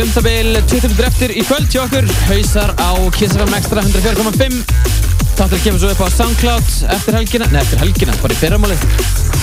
um 0.00 0.08
það 0.10 0.24
bil 0.26 0.56
20 0.72 0.88
minnir 0.90 1.06
eftir 1.06 1.32
í 1.38 1.44
kvöld 1.46 1.70
hjá 1.70 1.84
okkur 1.84 2.08
hausar 2.26 2.72
á 2.82 2.90
KSFM 3.14 3.54
Extra 3.54 3.84
104.5 3.86 4.56
Þáttur 5.38 5.62
kemur 5.62 5.78
svo 5.84 5.92
upp 5.94 6.02
á 6.02 6.08
Soundcloud 6.16 6.72
eftir 6.96 7.14
helgina, 7.14 7.46
nei 7.54 7.60
eftir 7.62 7.78
helgina, 7.84 8.16
bara 8.18 8.34
í 8.34 8.40
fyrramáli 8.42 8.78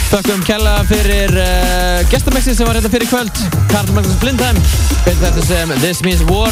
Þakkum 0.09 0.43
kella 0.49 0.75
fyrir 0.91 1.39
uh, 1.39 2.03
gestamexi 2.11 2.57
sem 2.57 2.67
var 2.67 2.81
hérna 2.81 2.91
fyrir 2.91 3.07
kvöld 3.13 3.43
Karl 3.71 3.95
Magnús 3.95 4.19
Blindheim. 4.19 4.59
Betur 5.07 5.23
þetta 5.23 5.47
sem 5.47 5.75
This 5.79 6.03
Means 6.03 6.27
War 6.27 6.51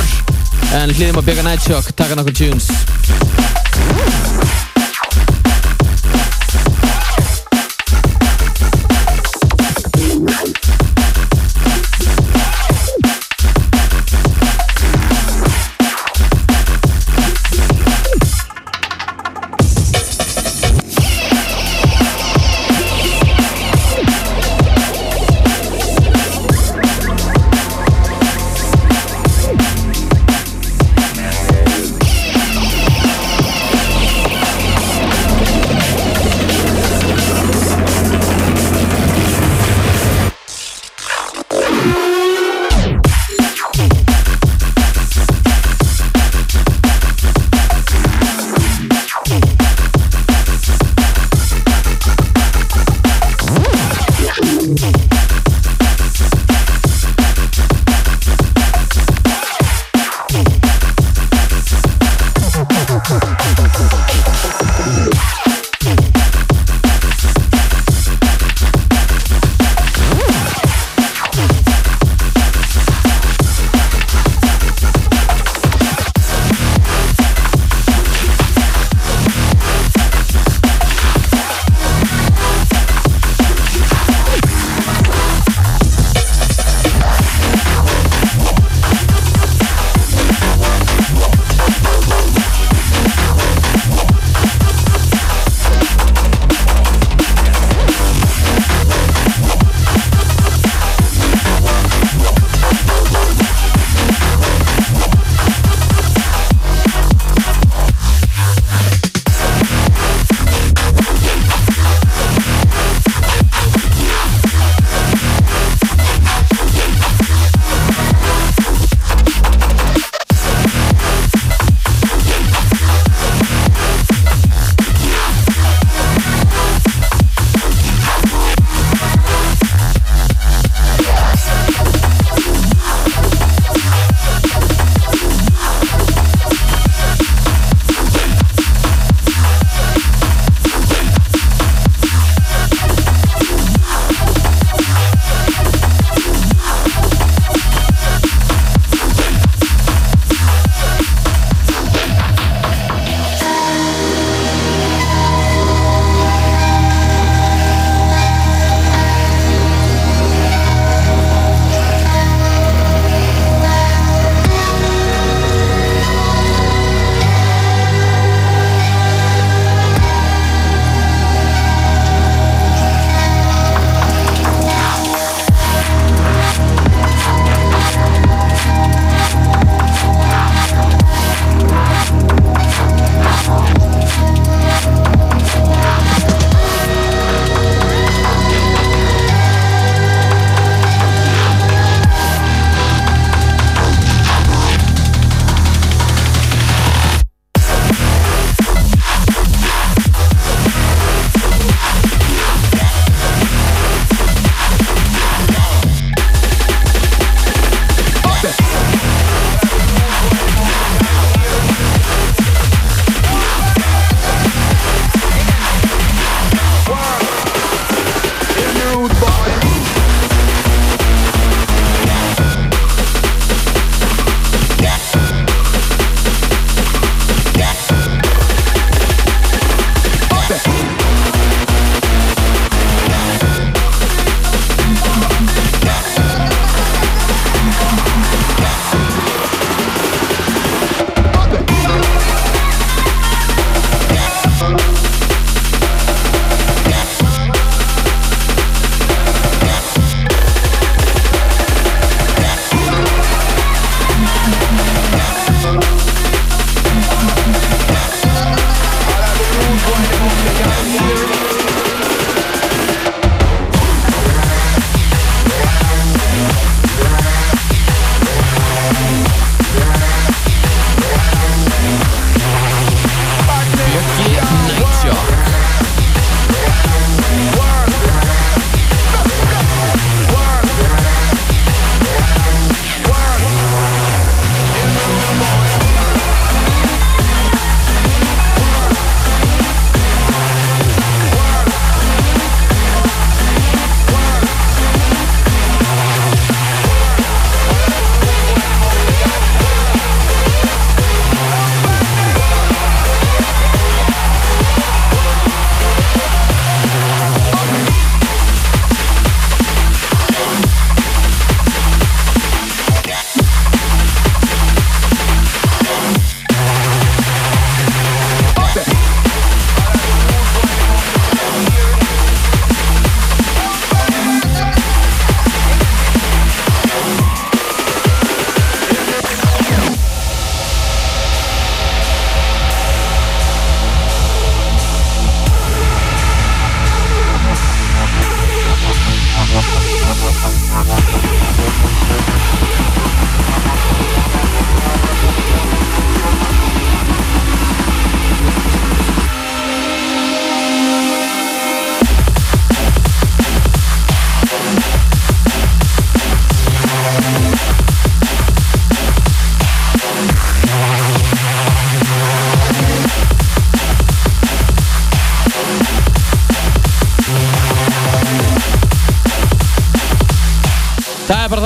en 0.79 0.95
hlýðum 0.95 1.19
á 1.19 1.23
Björga 1.27 1.49
Nightshock, 1.49 1.91
taka 1.99 2.15
nokkur 2.15 2.39
tunes 2.39 2.71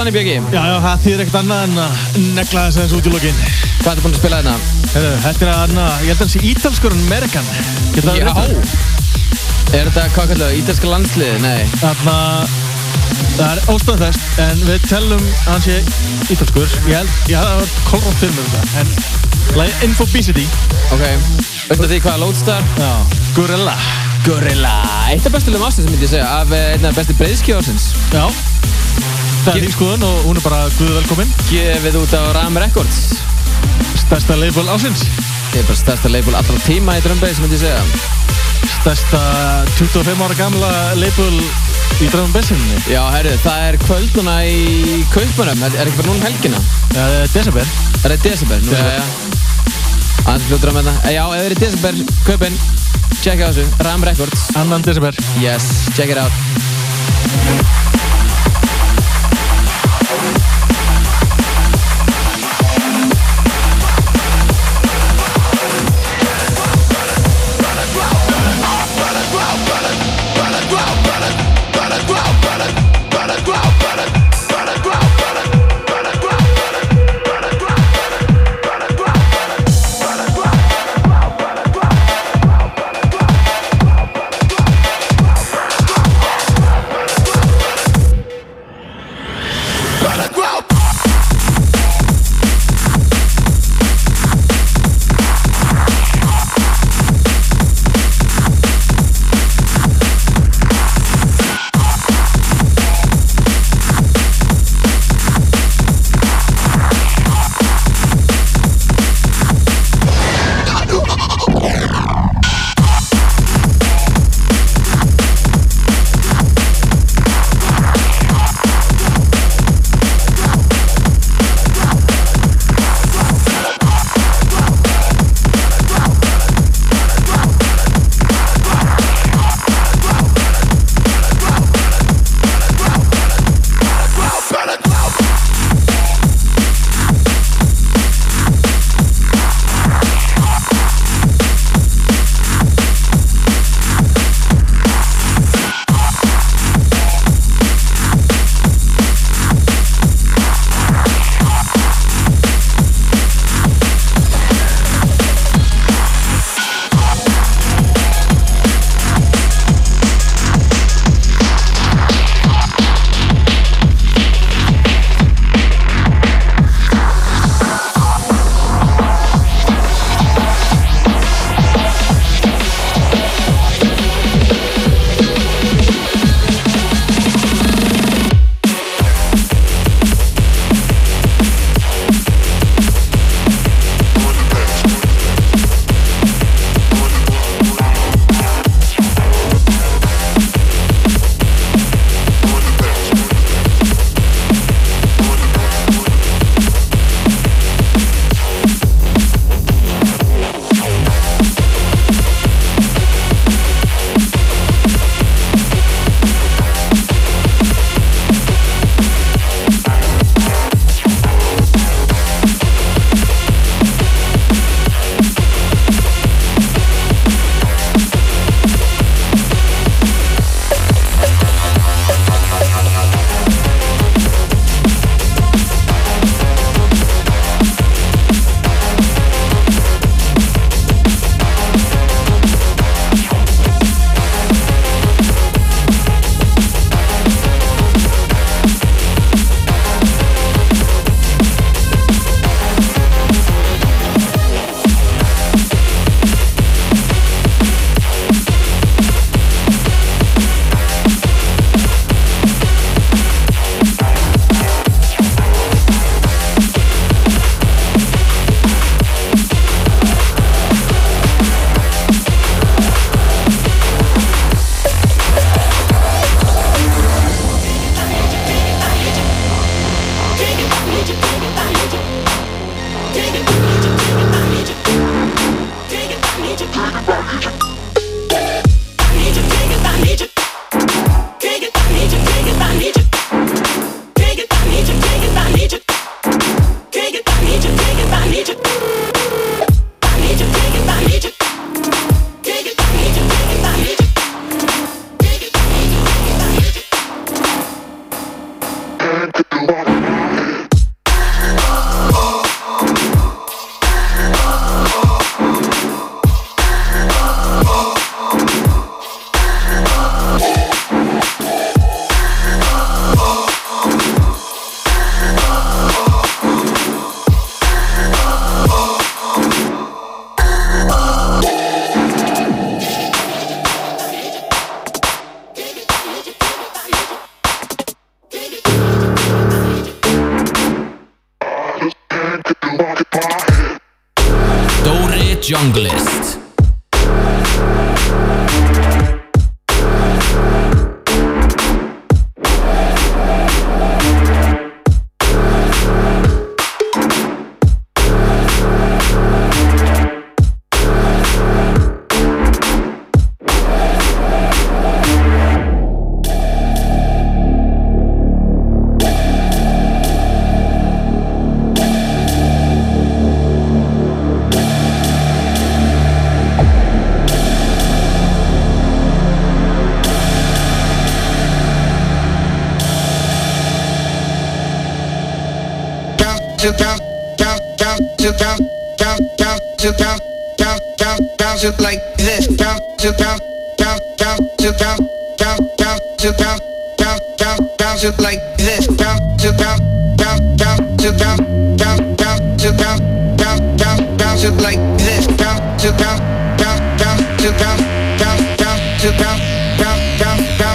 þannig 0.09 0.17
Björki. 0.17 0.53
Já, 0.53 0.61
já, 0.65 0.77
það 0.83 1.03
þýðir 1.03 1.21
ekkert 1.23 1.37
annað 1.39 1.63
en 1.65 1.81
að 1.83 1.97
negla 2.35 2.63
þess 2.65 2.79
aðeins 2.79 2.95
út 2.97 3.07
í 3.09 3.11
lokin. 3.13 3.41
Hvað 3.79 3.91
ertu 3.91 4.03
búinn 4.05 4.15
að 4.15 4.21
spila 4.21 4.39
hérna? 4.39 4.53
Herru, 4.93 5.11
þetta 5.25 5.45
er 5.45 5.51
að, 5.53 5.73
ég 5.75 6.09
held 6.09 6.15
að 6.15 6.21
það 6.21 6.31
sé 6.33 6.41
ítalskur 6.49 6.95
en 6.95 7.03
Amerikan. 7.05 7.51
Getur 7.93 8.09
það 8.09 8.17
Já. 8.17 8.25
verið 8.25 8.39
þetta? 8.39 8.79
Er 9.69 9.89
þetta, 9.89 10.05
hvað 10.15 10.31
kallar 10.31 10.41
það, 10.41 10.57
ítalska 10.63 10.91
landsliði? 10.93 11.37
Nei. 11.43 11.61
Þarna, 11.83 12.15
það 13.37 13.51
er 13.51 13.63
óstæðfest, 13.75 14.27
en 14.47 14.65
við 14.65 14.89
tellum 14.89 15.25
að 15.29 15.49
hann 15.51 15.65
sé 15.67 15.77
ítalskur. 16.33 16.77
Ég 16.89 16.97
held, 16.97 17.15
ég 17.29 17.37
held 17.37 17.45
að 17.45 17.53
það 17.53 17.61
var 17.61 17.73
kolrátt 17.91 18.21
fyrir 18.23 18.37
mér 18.37 18.51
þetta, 18.55 18.83
en 18.83 19.57
lagi 19.59 19.89
Infobesity. 19.89 20.47
Ok. 20.95 21.05
Veistu 21.69 21.85
því 21.85 22.03
hvaða 22.07 22.21
Lodestar? 22.25 22.69
Já, 22.81 22.93
Gorilla. 23.37 23.77
Gorilla. 24.25 24.73
Eitt 25.13 25.25
af 25.25 25.37
bestu 25.37 25.53
lögum 25.53 25.69
ásins, 25.69 25.85
myndi 25.89 26.05
ég 26.05 26.11
segja, 26.11 26.25
af 26.41 26.51
eh, 26.53 26.73
einn 26.73 26.89
af 26.89 26.97
bestu 26.97 27.15
breyðskju 27.17 27.61
ásins. 27.61 27.91
Já, 28.13 28.25
það 29.45 29.55
er 29.55 29.65
þín 29.65 29.73
skoðun 29.75 30.05
og 30.07 30.21
hún 30.27 30.39
er 30.39 30.45
bara 30.45 30.61
guð 30.77 30.93
velkomin. 30.99 31.33
Gefið 31.49 31.97
út 32.01 32.13
á 32.15 32.21
Ram 32.35 32.57
Records. 32.59 32.99
Stærsta 34.03 34.37
label 34.39 34.67
ásins. 34.73 35.03
Ég 35.53 35.61
er 35.61 35.67
bara 35.67 35.79
stærsta 35.79 36.11
label 36.11 36.35
allra 36.37 36.61
tíma 36.65 36.97
í 36.99 37.03
drömbeis, 37.05 37.39
myndi 37.41 37.57
ég 37.57 37.63
segja. 37.63 37.81
Stærsta 38.79 39.21
25 39.77 40.23
ára 40.25 40.37
gamla 40.39 40.71
label 40.99 41.39
í 41.99 42.09
Drum 42.11 42.31
Bassinni. 42.35 42.79
Já, 42.91 43.01
herru, 43.15 43.33
það 43.43 43.65
er 43.69 43.79
kvöld 43.83 44.19
núna 44.19 44.37
í 44.47 45.01
Kaupunum, 45.13 45.65
er, 45.67 45.79
er 45.79 45.89
ekki 45.89 46.01
bara 46.01 46.11
núna 46.11 46.19
um 46.19 46.27
helgina? 46.27 46.61
Já, 46.93 47.01
það 47.01 47.17
er 47.19 47.33
December. 47.33 47.73
Er 47.99 48.13
það 48.13 48.27
desember? 48.27 48.63
Nú, 48.63 48.71
Desember. 48.71 48.93
já, 48.93 48.99
já. 48.99 49.37
Aðeins 50.29 50.47
fljótur 50.49 50.71
á 50.71 50.73
með 50.77 50.89
það. 50.89 51.09
Já, 51.15 51.23
ef 51.23 51.33
það 51.33 51.49
er 51.49 51.57
desember, 51.65 51.99
Kaupin, 52.27 52.61
checka 53.19 53.51
þessu, 53.51 53.83
Ram 53.87 54.07
Records. 54.11 54.47
Annan 54.59 54.85
December. 54.85 55.21
Yes, 55.43 55.71
check 55.95 56.11
it 56.13 56.21
out. 56.21 56.48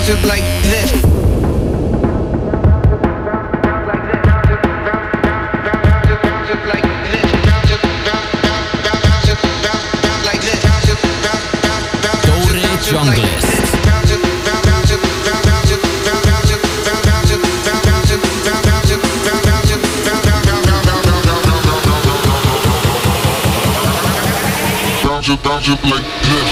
It 0.08 0.22
like 0.26 0.42
this. 0.64 0.92
It, 25.66 25.70
it 25.70 25.84
like 25.84 26.04
this. 26.22 26.43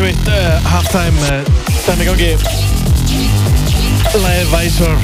Sveitt 0.00 0.28
uh, 0.32 0.34
halftime 0.64 1.18
uh, 1.28 1.48
þannig 1.84 2.06
gangi 2.08 2.30
Læðir 4.16 4.46
Væsor 4.48 4.96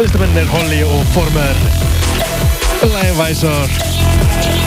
Listamennin 0.00 0.40
er 0.40 0.48
Holly 0.54 0.80
og 0.88 1.04
Former 1.12 1.54
Læðir 2.94 3.20
Væsor 3.20 4.65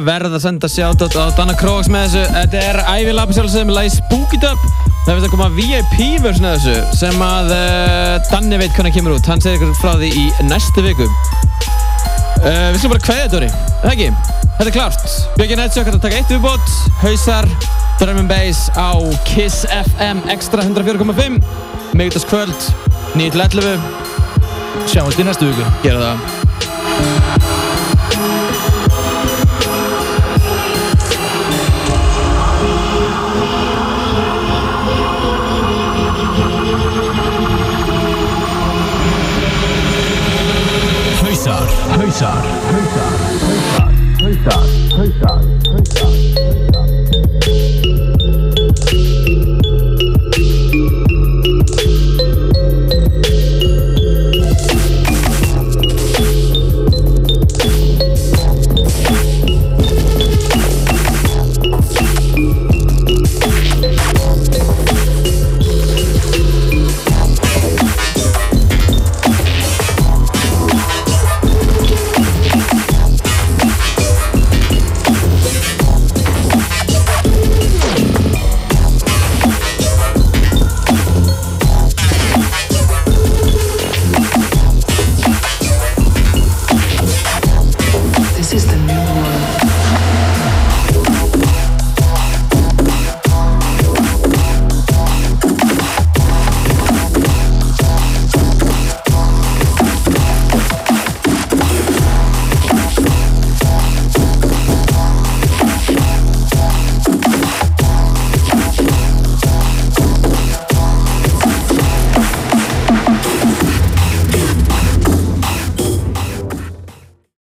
ég 0.00 0.06
verð 0.06 0.32
að 0.32 0.42
senda 0.44 0.68
shoutout 0.70 1.16
á 1.18 1.28
Danna 1.36 1.54
Krogs 1.58 1.88
með 1.92 2.14
þessu. 2.14 2.32
Þetta 2.32 2.60
er 2.70 3.08
Lab 3.16 3.32
sjálfsögum 3.36 3.68
með 3.68 3.76
lagi 3.76 3.90
Spook 3.96 4.32
It 4.36 4.46
Up. 4.48 4.62
Það 5.04 5.10
finnst 5.10 5.26
að 5.26 5.34
koma 5.34 5.48
VIP-version 5.56 6.48
af 6.48 6.62
þessu 6.62 6.96
sem 6.96 7.24
að 7.24 7.52
uh, 7.56 8.14
Danni 8.30 8.60
veit 8.60 8.72
hvernig 8.76 8.96
kemur 8.96 9.16
út. 9.18 9.28
Hann 9.28 9.42
segir 9.44 9.58
ykkur 9.58 9.74
frá 9.80 9.92
því 10.00 10.10
í 10.16 10.24
næstu 10.48 10.84
viku. 10.86 11.08
Uh, 12.40 12.70
við 12.70 12.80
slúum 12.80 12.94
bara 12.94 13.04
kveðið, 13.04 13.28
Dóri. 13.34 13.52
Það 13.82 13.92
ekki? 13.92 14.08
Þetta 14.46 14.68
er 14.70 14.74
klart. 14.78 15.06
Björgin 15.36 15.64
Headshock 15.64 15.90
hægt 15.90 15.98
að 15.98 16.04
taka 16.06 16.20
eitt 16.22 16.34
viðbót. 16.34 16.74
Hausar, 17.04 17.52
Drum 18.00 18.30
Bass 18.30 18.68
á 18.72 18.96
Kiss 19.28 19.66
FM 19.82 20.24
Extra 20.32 20.64
104.5. 20.64 21.40
Miðgutaskvöld, 21.92 22.70
9-11. 23.20 23.74
Sjáumst 24.88 25.20
í 25.20 25.28
næstu 25.28 25.50
viku. 25.50 25.72
Gera 25.84 26.12
það. 26.12 26.39